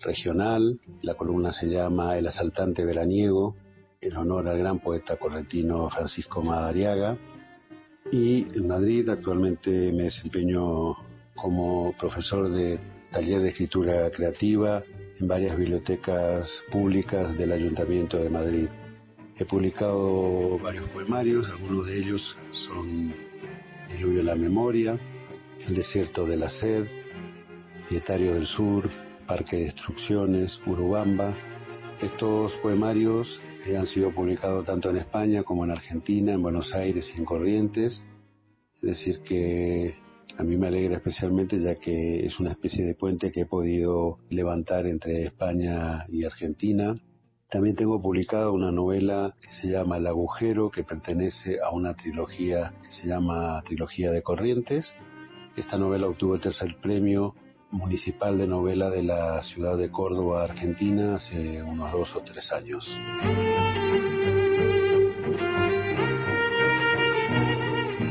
[0.00, 0.80] regional.
[1.02, 3.56] La columna se llama El asaltante veraniego
[4.00, 7.18] en honor al gran poeta correntino Francisco Madariaga.
[8.12, 10.94] Y en Madrid actualmente me desempeño
[11.34, 12.78] como profesor de
[13.10, 14.84] taller de escritura creativa
[15.18, 18.68] en varias bibliotecas públicas del Ayuntamiento de Madrid.
[19.38, 23.14] He publicado varios poemarios, algunos de ellos son
[23.88, 25.00] Diluvio de la Memoria,
[25.66, 26.86] El Desierto de la Sed,
[27.88, 28.90] Dietario del Sur,
[29.26, 31.34] Parque de Destrucciones, Urubamba.
[32.02, 33.40] Estos poemarios
[33.70, 38.02] han sido publicados tanto en España como en Argentina, en Buenos Aires y en Corrientes.
[38.76, 39.94] Es decir, que
[40.36, 44.18] a mí me alegra especialmente ya que es una especie de puente que he podido
[44.30, 46.96] levantar entre España y Argentina.
[47.48, 52.74] También tengo publicada una novela que se llama El agujero, que pertenece a una trilogía
[52.82, 54.92] que se llama Trilogía de Corrientes.
[55.56, 57.34] Esta novela obtuvo el tercer premio
[57.72, 62.86] municipal de novela de la ciudad de Córdoba, Argentina, hace unos dos o tres años.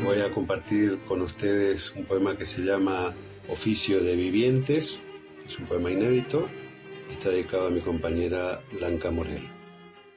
[0.04, 3.14] Voy a compartir con ustedes un poema que se llama
[3.48, 4.98] Oficio de Vivientes.
[5.46, 6.46] Es un poema inédito.
[7.10, 9.48] Está dedicado a mi compañera Blanca Morel.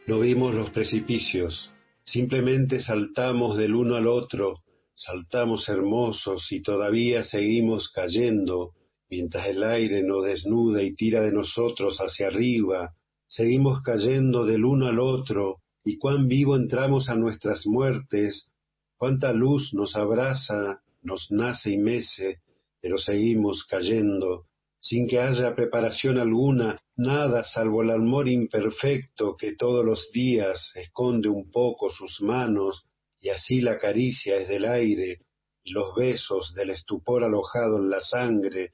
[0.07, 1.71] No vimos los precipicios,
[2.03, 4.59] simplemente saltamos del uno al otro,
[4.93, 8.73] saltamos hermosos y todavía seguimos cayendo,
[9.15, 12.95] mientras el aire nos desnuda y tira de nosotros hacia arriba,
[13.29, 18.51] seguimos cayendo del uno al otro, y cuán vivo entramos a nuestras muertes,
[18.97, 22.41] cuánta luz nos abraza, nos nace y mece,
[22.81, 24.47] pero seguimos cayendo,
[24.81, 31.29] sin que haya preparación alguna, nada salvo el amor imperfecto que todos los días esconde
[31.29, 32.83] un poco sus manos,
[33.21, 35.21] y así la caricia es del aire,
[35.63, 38.73] y los besos del estupor alojado en la sangre,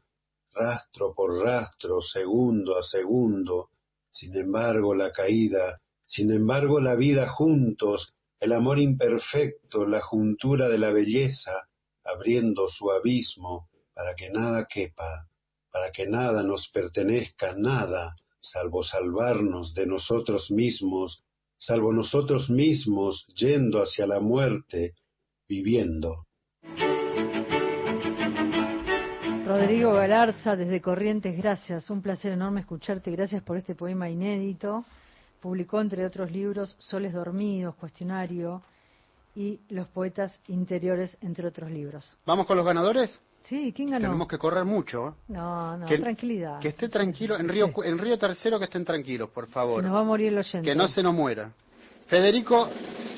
[0.54, 3.70] rastro por rastro, segundo a segundo,
[4.12, 10.78] sin embargo la caída, sin embargo la vida juntos, el amor imperfecto, la juntura de
[10.78, 11.68] la belleza,
[12.04, 15.28] abriendo su abismo para que nada quepa,
[15.72, 21.24] para que nada nos pertenezca, nada, salvo salvarnos de nosotros mismos,
[21.58, 24.96] salvo nosotros mismos yendo hacia la muerte,
[25.48, 26.26] viviendo.
[29.62, 31.90] Rodrigo Galarza, desde Corrientes, gracias.
[31.90, 33.12] Un placer enorme escucharte.
[33.12, 34.84] Gracias por este poema inédito.
[35.40, 38.62] Publicó, entre otros libros, Soles Dormidos, Cuestionario
[39.36, 42.18] y Los Poetas Interiores, entre otros libros.
[42.26, 43.20] ¿Vamos con los ganadores?
[43.44, 44.06] Sí, ¿quién ganó?
[44.06, 45.10] Tenemos que correr mucho.
[45.10, 45.14] ¿eh?
[45.30, 46.60] No, no, Que- tranquilidad.
[46.60, 47.38] Que esté tranquilo.
[47.40, 49.82] En Río, en Río Tercero que estén tranquilos, por favor.
[49.82, 50.70] Se nos va a morir el oyente.
[50.70, 51.52] Que no se nos muera.
[52.08, 52.70] Federico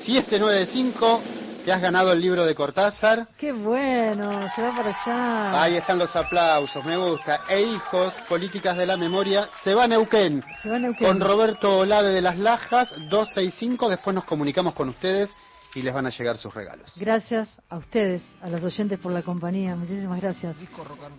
[0.06, 1.20] 795,
[1.64, 3.26] te has ganado el libro de Cortázar.
[3.38, 5.62] Qué bueno, se va para allá.
[5.62, 7.40] Ahí están los aplausos, me gusta.
[7.48, 10.44] E hijos, políticas de la memoria, se va a Neuquén.
[10.62, 11.08] Se va a Neuquén.
[11.08, 13.88] Con Roberto Olave de las Lajas, 265.
[13.88, 15.34] Después nos comunicamos con ustedes
[15.74, 16.92] y les van a llegar sus regalos.
[16.96, 19.74] Gracias a ustedes, a los oyentes por la compañía.
[19.74, 20.56] Muchísimas gracias.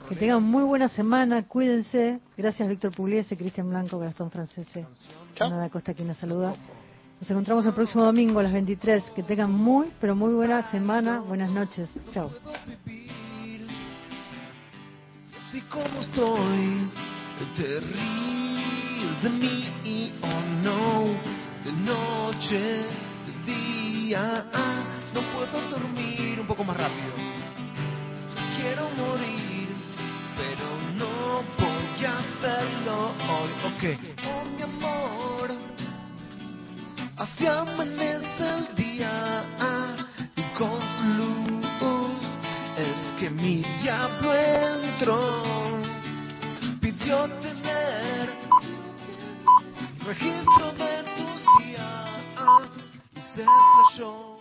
[0.07, 2.19] Que tengan muy buena semana, cuídense.
[2.37, 4.85] Gracias Víctor Pugliese, Cristian Blanco, Gastón Francese.
[5.39, 6.53] Nada Costa quien nos saluda.
[7.25, 9.09] Nos encontramos el próximo domingo a las 23.
[9.15, 11.21] Que tengan muy, pero muy buena semana.
[11.21, 11.89] Buenas noches.
[12.11, 12.29] Chao.
[15.35, 16.87] Así como estoy,
[17.57, 21.05] te ríes de mí, oh no,
[21.63, 22.59] de noche,
[23.25, 27.11] de día, ah, no puedo dormir un poco más rápido.
[28.55, 29.69] Quiero morir,
[30.37, 33.83] pero no voy a hacerlo hoy, ok.
[34.27, 35.74] Oh mi amor,
[37.17, 39.43] así amanece el día,
[40.35, 41.55] y con su luz
[42.77, 45.19] es que mi diablo entró.
[46.81, 48.29] Permitió tener
[50.05, 52.67] registro de tus días
[53.15, 54.34] y se flashó